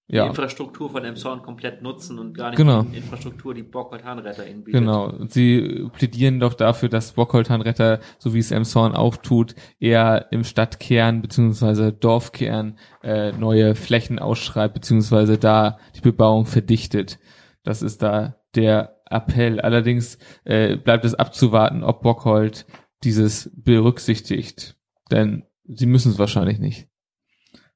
ja. 0.06 0.24
Die 0.24 0.28
Infrastruktur 0.28 0.90
von 0.90 1.02
Emshorn 1.02 1.40
komplett 1.40 1.80
nutzen 1.80 2.18
und 2.18 2.36
gar 2.36 2.50
nicht 2.50 2.58
Genau. 2.58 2.82
die 2.82 2.98
Infrastruktur, 2.98 3.54
die 3.54 3.62
Bockholtanretter 3.62 4.46
ihnen 4.46 4.62
bietet. 4.62 4.80
Genau. 4.82 5.08
Und 5.08 5.32
sie 5.32 5.88
plädieren 5.94 6.40
doch 6.40 6.52
dafür, 6.52 6.90
dass 6.90 7.12
Bockholtanretter, 7.12 8.00
so 8.18 8.34
wie 8.34 8.38
es 8.38 8.50
Emshorn 8.50 8.94
auch 8.94 9.16
tut, 9.16 9.54
eher 9.80 10.30
im 10.30 10.44
Stadtkern 10.44 11.22
beziehungsweise 11.22 11.90
Dorfkern 11.90 12.78
äh, 13.02 13.32
neue 13.32 13.74
Flächen 13.74 14.18
ausschreibt 14.18 14.74
beziehungsweise 14.74 15.38
da 15.38 15.78
die 15.96 16.02
Bebauung 16.02 16.44
verdichtet. 16.44 17.18
Das 17.62 17.80
ist 17.80 18.02
da 18.02 18.36
der 18.56 19.00
Appell. 19.06 19.60
Allerdings 19.60 20.18
äh, 20.44 20.76
bleibt 20.76 21.04
es 21.04 21.14
abzuwarten, 21.14 21.82
ob 21.84 22.02
Bockholt 22.02 22.66
dieses 23.02 23.50
berücksichtigt. 23.54 24.76
Denn 25.10 25.44
sie 25.64 25.86
müssen 25.86 26.12
es 26.12 26.18
wahrscheinlich 26.18 26.58
nicht. 26.58 26.88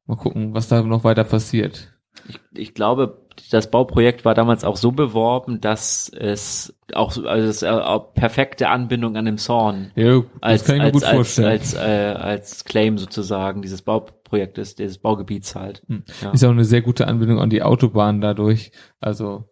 Mal 0.07 0.17
gucken, 0.17 0.55
was 0.55 0.69
da 0.69 0.83
noch 0.83 1.05
weiter 1.05 1.25
passiert. 1.25 1.93
Ich, 2.29 2.41
ich 2.55 2.75
glaube, 2.75 3.27
das 3.51 3.71
Bauprojekt 3.71 4.25
war 4.25 4.35
damals 4.35 4.65
auch 4.65 4.77
so 4.77 4.91
beworben, 4.91 5.61
dass 5.61 6.09
es 6.09 6.75
auch, 6.95 7.13
so- 7.13 7.27
also 7.29 7.47
es 7.47 7.63
äh, 7.63 7.69
auch 7.69 8.15
perfekte 8.15 8.69
Anbindung 8.71 9.17
an 9.17 9.27
dem 9.27 9.39
Zorn 9.39 9.93
Ja, 9.95 10.23
als, 10.41 10.65
kann 10.65 10.77
ich 10.77 10.81
mir 10.81 10.85
als, 10.87 10.93
gut 10.95 11.05
als, 11.05 11.15
vorstellen. 11.15 11.47
als, 11.49 11.75
äh, 11.75 11.79
als 11.79 12.65
Claim 12.65 12.99
sozusagen 12.99 13.63
dieses 13.63 13.83
Bauprojektes, 13.83 14.75
dieses 14.75 14.99
Baugebiets 14.99 15.55
halt. 15.55 15.83
Hm. 15.87 16.03
Ja. 16.23 16.31
Ist 16.31 16.43
auch 16.45 16.51
eine 16.51 16.65
sehr 16.65 16.83
gute 16.83 17.07
Anbindung 17.07 17.39
an 17.39 17.51
die 17.51 17.63
Autobahn 17.63 18.21
dadurch. 18.21 18.73
Also 18.99 19.49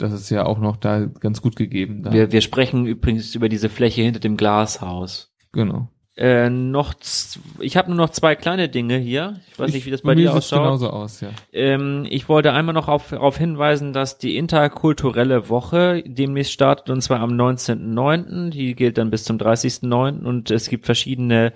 das 0.00 0.12
ist 0.12 0.30
ja 0.30 0.46
auch 0.46 0.58
noch 0.58 0.76
da 0.76 1.06
ganz 1.06 1.42
gut 1.42 1.56
gegeben. 1.56 2.02
Da. 2.02 2.12
Wir, 2.12 2.32
wir 2.32 2.40
sprechen 2.40 2.86
übrigens 2.86 3.34
über 3.34 3.48
diese 3.48 3.68
Fläche 3.68 4.02
hinter 4.02 4.20
dem 4.20 4.36
Glashaus. 4.36 5.32
genau. 5.52 5.88
Äh, 6.16 6.50
noch, 6.50 6.92
ich 7.60 7.78
habe 7.78 7.88
nur 7.88 7.96
noch 7.96 8.10
zwei 8.10 8.34
kleine 8.34 8.68
Dinge 8.68 8.98
hier. 8.98 9.40
Ich 9.52 9.58
weiß 9.58 9.72
nicht, 9.72 9.86
wie 9.86 9.90
das 9.90 10.02
bei 10.02 10.14
dir 10.14 10.34
ausschaut. 10.34 10.58
genauso 10.58 10.90
aus, 10.90 11.22
ja. 11.22 11.30
Ähm, 11.50 12.06
ich 12.10 12.28
wollte 12.28 12.52
einmal 12.52 12.74
noch 12.74 12.88
auf, 12.88 13.08
darauf 13.08 13.38
hinweisen, 13.38 13.94
dass 13.94 14.18
die 14.18 14.36
interkulturelle 14.36 15.48
Woche 15.48 16.02
demnächst 16.04 16.52
startet 16.52 16.90
und 16.90 17.00
zwar 17.00 17.20
am 17.20 17.30
19.09. 17.30 18.50
Die 18.50 18.74
gilt 18.74 18.98
dann 18.98 19.10
bis 19.10 19.24
zum 19.24 19.38
30.09. 19.38 20.24
und 20.24 20.50
es 20.50 20.68
gibt 20.68 20.84
verschiedene 20.84 21.54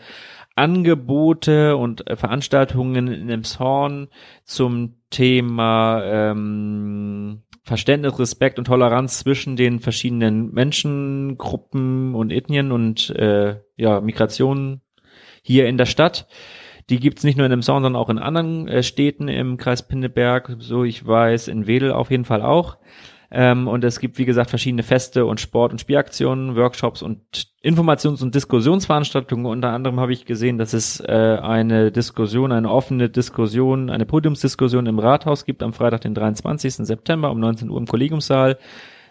Angebote 0.56 1.76
und 1.76 2.08
äh, 2.08 2.16
Veranstaltungen 2.16 3.08
in 3.08 3.28
Emshorn 3.28 4.08
zum 4.44 4.94
Thema 5.10 6.02
ähm, 6.04 7.42
Verständnis, 7.64 8.18
Respekt 8.18 8.58
und 8.58 8.66
Toleranz 8.66 9.20
zwischen 9.20 9.56
den 9.56 9.80
verschiedenen 9.80 10.52
Menschengruppen 10.52 12.14
und 12.14 12.30
Ethnien 12.30 12.72
und 12.72 13.08
äh, 13.10 13.56
ja, 13.76 14.00
Migrationen 14.02 14.82
hier 15.42 15.66
in 15.66 15.78
der 15.78 15.86
Stadt. 15.86 16.26
Die 16.90 17.00
gibt's 17.00 17.24
nicht 17.24 17.38
nur 17.38 17.46
in 17.46 17.52
Emshorn, 17.52 17.82
sondern 17.82 18.00
auch 18.00 18.10
in 18.10 18.18
anderen 18.18 18.68
äh, 18.68 18.82
Städten 18.82 19.28
im 19.28 19.56
Kreis 19.56 19.88
Pinneberg, 19.88 20.56
so 20.58 20.84
ich 20.84 21.06
weiß, 21.06 21.48
in 21.48 21.66
Wedel 21.66 21.92
auf 21.92 22.10
jeden 22.10 22.26
Fall 22.26 22.42
auch. 22.42 22.76
Ähm, 23.36 23.66
und 23.66 23.82
es 23.82 23.98
gibt, 23.98 24.16
wie 24.18 24.26
gesagt, 24.26 24.50
verschiedene 24.50 24.84
Feste 24.84 25.26
und 25.26 25.40
Sport- 25.40 25.72
und 25.72 25.80
Spielaktionen, 25.80 26.54
Workshops 26.54 27.02
und 27.02 27.48
Informations- 27.64 28.22
und 28.22 28.32
Diskussionsveranstaltungen. 28.32 29.46
Unter 29.46 29.70
anderem 29.70 29.98
habe 29.98 30.12
ich 30.12 30.24
gesehen, 30.24 30.56
dass 30.56 30.72
es 30.72 31.00
äh, 31.00 31.38
eine 31.42 31.90
Diskussion, 31.90 32.52
eine 32.52 32.70
offene 32.70 33.10
Diskussion, 33.10 33.90
eine 33.90 34.06
Podiumsdiskussion 34.06 34.86
im 34.86 35.00
Rathaus 35.00 35.44
gibt 35.44 35.64
am 35.64 35.72
Freitag, 35.72 36.02
den 36.02 36.14
23. 36.14 36.74
September 36.86 37.32
um 37.32 37.40
19 37.40 37.70
Uhr 37.70 37.78
im 37.78 37.88
Kollegiumssaal, 37.88 38.56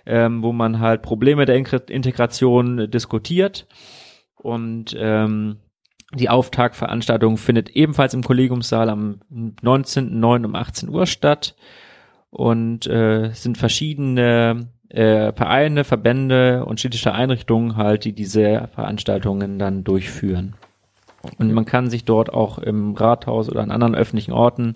ähm, 0.05 0.41
wo 0.41 0.53
man 0.53 0.79
halt 0.79 1.01
Probleme 1.01 1.43
der 1.43 1.57
Integration 1.57 2.89
diskutiert. 2.89 3.67
Und 4.35 4.95
ähm, 4.97 5.57
die 6.13 6.29
Auftaktveranstaltung 6.29 7.35
findet 7.35 7.71
ebenfalls 7.71 8.13
im 8.13 8.23
Kollegiumssaal 8.23 8.89
am 8.89 9.19
19.09. 9.29 10.45
um 10.45 10.55
18 10.55 10.87
Uhr 10.87 11.07
statt 11.07 11.55
und 12.33 12.87
äh, 12.87 13.27
es 13.27 13.43
sind 13.43 13.59
verschiedene 13.59 14.67
äh, 14.89 15.31
Vereine, 15.33 15.83
Verbände 15.83 16.65
und 16.65 16.79
städtische 16.79 17.13
Einrichtungen 17.13 17.77
halt, 17.77 18.05
die 18.05 18.13
diese 18.13 18.69
Veranstaltungen 18.73 19.59
dann 19.59 19.83
durchführen. 19.83 20.55
Und 21.37 21.53
man 21.53 21.65
kann 21.65 21.91
sich 21.91 22.05
dort 22.05 22.33
auch 22.33 22.57
im 22.57 22.95
Rathaus 22.95 23.49
oder 23.49 23.61
an 23.61 23.69
anderen 23.69 23.93
öffentlichen 23.93 24.33
Orten 24.33 24.75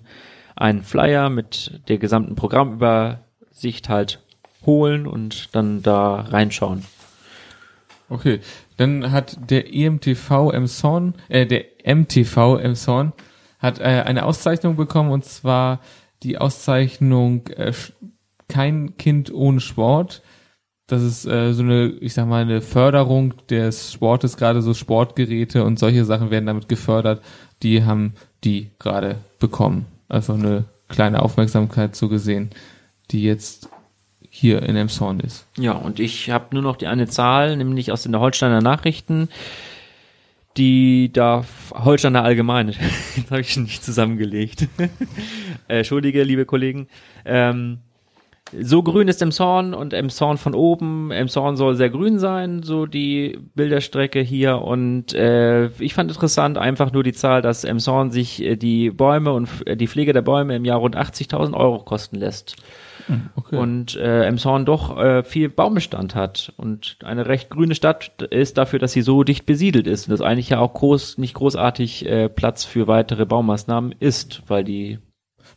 einen 0.54 0.84
Flyer 0.84 1.30
mit 1.30 1.80
der 1.88 1.98
gesamten 1.98 2.36
Programmübersicht 2.36 3.88
halt 3.88 4.20
holen 4.64 5.08
und 5.08 5.54
dann 5.54 5.82
da 5.82 6.20
reinschauen. 6.20 6.84
Okay, 8.08 8.38
dann 8.76 9.10
hat 9.10 9.50
der 9.50 9.74
EMTV 9.74 10.52
Emshorn, 10.52 11.14
äh, 11.28 11.44
der 11.44 11.64
MTV 11.84 12.58
Emshorn 12.58 13.12
hat 13.58 13.80
äh, 13.80 13.82
eine 13.82 14.24
Auszeichnung 14.24 14.76
bekommen 14.76 15.10
und 15.10 15.24
zwar 15.24 15.80
die 16.22 16.38
Auszeichnung 16.38 17.46
äh, 17.48 17.72
Kein 18.48 18.96
Kind 18.96 19.32
ohne 19.32 19.60
Sport. 19.60 20.22
Das 20.86 21.02
ist 21.02 21.26
äh, 21.26 21.52
so 21.52 21.62
eine, 21.62 21.88
ich 22.00 22.14
sag 22.14 22.26
mal, 22.26 22.42
eine 22.42 22.62
Förderung 22.62 23.34
des 23.48 23.92
Sportes, 23.92 24.38
gerade 24.38 24.62
so 24.62 24.72
Sportgeräte 24.72 25.64
und 25.64 25.78
solche 25.78 26.04
Sachen 26.04 26.30
werden 26.30 26.46
damit 26.46 26.68
gefördert. 26.68 27.22
Die 27.62 27.84
haben 27.84 28.14
die 28.42 28.70
gerade 28.78 29.16
bekommen. 29.38 29.84
Also 30.08 30.32
eine 30.32 30.64
kleine 30.88 31.20
Aufmerksamkeit 31.20 31.94
so 31.94 32.08
gesehen, 32.08 32.50
die 33.10 33.22
jetzt 33.22 33.68
hier 34.30 34.62
in 34.62 34.76
Emshorn 34.76 35.20
ist. 35.20 35.46
Ja, 35.58 35.72
und 35.72 36.00
ich 36.00 36.30
habe 36.30 36.46
nur 36.52 36.62
noch 36.62 36.76
die 36.76 36.86
eine 36.86 37.08
Zahl, 37.08 37.56
nämlich 37.56 37.92
aus 37.92 38.04
den 38.04 38.18
Holsteiner 38.18 38.62
Nachrichten. 38.62 39.28
Die 40.58 41.10
da 41.12 41.44
Holsteiner 41.72 42.24
Allgemeine, 42.24 42.72
das 43.16 43.30
habe 43.30 43.40
ich 43.40 43.56
nicht 43.56 43.84
zusammengelegt. 43.84 44.68
äh, 44.78 44.88
Entschuldige, 45.78 46.24
liebe 46.24 46.44
Kollegen. 46.44 46.88
Ähm, 47.24 47.78
so 48.60 48.82
grün 48.82 49.08
ist 49.08 49.22
Emshorn 49.22 49.72
und 49.72 49.92
Emshorn 49.92 50.36
von 50.36 50.54
oben. 50.54 51.10
Emshorn 51.12 51.56
soll 51.56 51.76
sehr 51.76 51.90
grün 51.90 52.18
sein, 52.18 52.62
so 52.62 52.86
die 52.86 53.38
Bilderstrecke 53.54 54.20
hier. 54.20 54.62
Und 54.62 55.14
äh, 55.14 55.68
ich 55.78 55.94
fand 55.94 56.10
interessant 56.10 56.58
einfach 56.58 56.92
nur 56.92 57.04
die 57.04 57.12
Zahl, 57.12 57.40
dass 57.40 57.64
Emshorn 57.64 58.10
sich 58.10 58.42
äh, 58.42 58.56
die 58.56 58.90
Bäume 58.90 59.32
und 59.32 59.48
äh, 59.66 59.76
die 59.76 59.86
Pflege 59.86 60.12
der 60.12 60.22
Bäume 60.22 60.56
im 60.56 60.64
Jahr 60.64 60.78
rund 60.78 60.96
80.000 60.96 61.54
Euro 61.54 61.84
kosten 61.84 62.16
lässt 62.16 62.56
Okay. 63.36 63.56
und 63.56 63.96
äh, 63.96 64.24
Emshorn 64.24 64.64
doch 64.64 64.98
äh, 64.98 65.22
viel 65.22 65.48
Baumbestand 65.48 66.14
hat. 66.14 66.52
Und 66.56 66.98
eine 67.04 67.26
recht 67.26 67.50
grüne 67.50 67.74
Stadt 67.74 68.22
ist 68.22 68.58
dafür, 68.58 68.78
dass 68.78 68.92
sie 68.92 69.02
so 69.02 69.24
dicht 69.24 69.46
besiedelt 69.46 69.86
ist. 69.86 70.06
Und 70.06 70.12
das 70.12 70.20
eigentlich 70.20 70.50
ja 70.50 70.60
auch 70.60 70.74
groß, 70.74 71.18
nicht 71.18 71.34
großartig 71.34 72.06
äh, 72.06 72.28
Platz 72.28 72.64
für 72.64 72.86
weitere 72.86 73.26
Baumaßnahmen 73.26 73.94
ist, 73.98 74.42
weil 74.46 74.64
die 74.64 74.98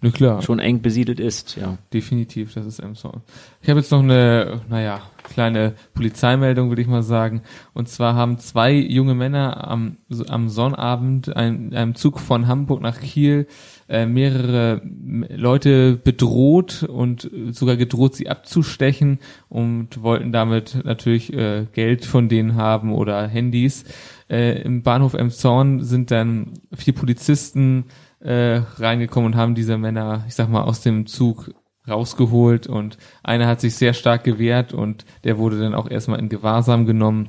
Ne, 0.03 0.09
klar. 0.09 0.41
schon 0.41 0.57
eng 0.57 0.81
besiedelt 0.81 1.19
ist, 1.19 1.55
ja. 1.57 1.77
Definitiv, 1.93 2.55
das 2.55 2.65
ist 2.65 2.79
Emshorn. 2.79 3.21
Ich 3.61 3.69
habe 3.69 3.79
jetzt 3.79 3.91
noch 3.91 4.01
eine, 4.01 4.61
naja, 4.67 5.01
kleine 5.23 5.75
Polizeimeldung, 5.93 6.69
würde 6.69 6.81
ich 6.81 6.87
mal 6.87 7.03
sagen. 7.03 7.43
Und 7.73 7.87
zwar 7.87 8.15
haben 8.15 8.39
zwei 8.39 8.73
junge 8.73 9.13
Männer 9.13 9.69
am, 9.69 9.97
am 10.27 10.49
Sonnabend 10.49 11.35
ein, 11.35 11.75
einem 11.75 11.93
Zug 11.93 12.19
von 12.19 12.47
Hamburg 12.47 12.81
nach 12.81 12.99
Kiel 12.99 13.45
äh, 13.87 14.05
mehrere 14.07 14.81
Leute 15.29 15.97
bedroht 15.97 16.83
und 16.83 17.29
sogar 17.51 17.75
gedroht, 17.75 18.15
sie 18.15 18.29
abzustechen 18.29 19.19
und 19.49 20.01
wollten 20.01 20.31
damit 20.31 20.79
natürlich 20.83 21.31
äh, 21.33 21.67
Geld 21.73 22.05
von 22.05 22.27
denen 22.27 22.55
haben 22.55 22.93
oder 22.93 23.27
Handys. 23.27 23.83
Äh, 24.31 24.61
Im 24.61 24.81
Bahnhof 24.81 25.13
Emshorn 25.13 25.83
sind 25.83 26.09
dann 26.09 26.53
vier 26.73 26.95
Polizisten 26.95 27.85
äh, 28.21 28.61
reingekommen 28.77 29.33
und 29.33 29.35
haben 29.35 29.55
diese 29.55 29.77
Männer, 29.77 30.23
ich 30.25 30.35
sag 30.35 30.47
mal, 30.47 30.63
aus 30.63 30.79
dem 30.79 31.05
Zug 31.05 31.53
rausgeholt 31.85 32.65
und 32.67 32.97
einer 33.23 33.47
hat 33.47 33.59
sich 33.59 33.75
sehr 33.75 33.93
stark 33.93 34.23
gewehrt 34.23 34.73
und 34.73 35.03
der 35.25 35.37
wurde 35.37 35.59
dann 35.59 35.75
auch 35.75 35.89
erstmal 35.89 36.19
in 36.19 36.29
Gewahrsam 36.29 36.85
genommen. 36.85 37.27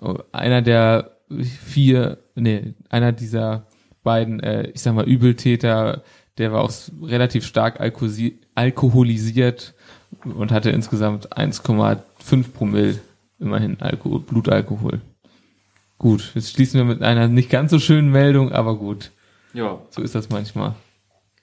Oh, 0.00 0.16
Einer 0.32 0.62
der 0.62 1.18
vier, 1.66 2.18
nee, 2.34 2.74
einer 2.88 3.12
dieser 3.12 3.66
beiden, 4.02 4.40
äh, 4.40 4.70
ich 4.70 4.80
sag 4.80 4.94
mal, 4.94 5.06
Übeltäter, 5.06 6.02
der 6.38 6.52
war 6.52 6.62
auch 6.62 6.72
relativ 7.02 7.44
stark 7.44 7.78
alkoholisiert 7.80 9.74
und 10.24 10.50
hatte 10.50 10.70
insgesamt 10.70 11.36
1,5 11.36 12.52
Promille 12.54 12.98
immerhin 13.38 13.78
Alkohol, 13.80 14.20
Blutalkohol. 14.20 15.02
Gut, 16.00 16.32
jetzt 16.34 16.52
schließen 16.54 16.78
wir 16.80 16.86
mit 16.86 17.02
einer 17.02 17.28
nicht 17.28 17.50
ganz 17.50 17.70
so 17.70 17.78
schönen 17.78 18.10
Meldung, 18.10 18.52
aber 18.52 18.76
gut, 18.78 19.12
Ja. 19.52 19.80
so 19.90 20.00
ist 20.00 20.14
das 20.14 20.30
manchmal. 20.30 20.74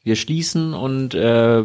Wir 0.04 0.16
schließen 0.16 0.74
und 0.74 1.14
äh, 1.14 1.64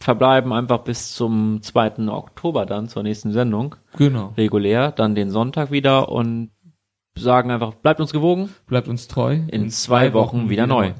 verbleiben 0.00 0.52
einfach 0.52 0.78
bis 0.78 1.14
zum 1.14 1.62
2. 1.62 2.08
Oktober 2.08 2.66
dann 2.66 2.88
zur 2.88 3.04
nächsten 3.04 3.30
Sendung. 3.30 3.76
Genau. 3.96 4.34
Regulär, 4.36 4.90
dann 4.90 5.14
den 5.14 5.30
Sonntag 5.30 5.70
wieder 5.70 6.08
und 6.08 6.50
sagen 7.16 7.52
einfach, 7.52 7.74
bleibt 7.74 8.00
uns 8.00 8.12
gewogen. 8.12 8.48
Bleibt 8.66 8.88
uns 8.88 9.06
treu. 9.06 9.38
In 9.46 9.70
zwei 9.70 10.12
Wochen 10.12 10.50
wieder 10.50 10.66
neu. 10.66 10.92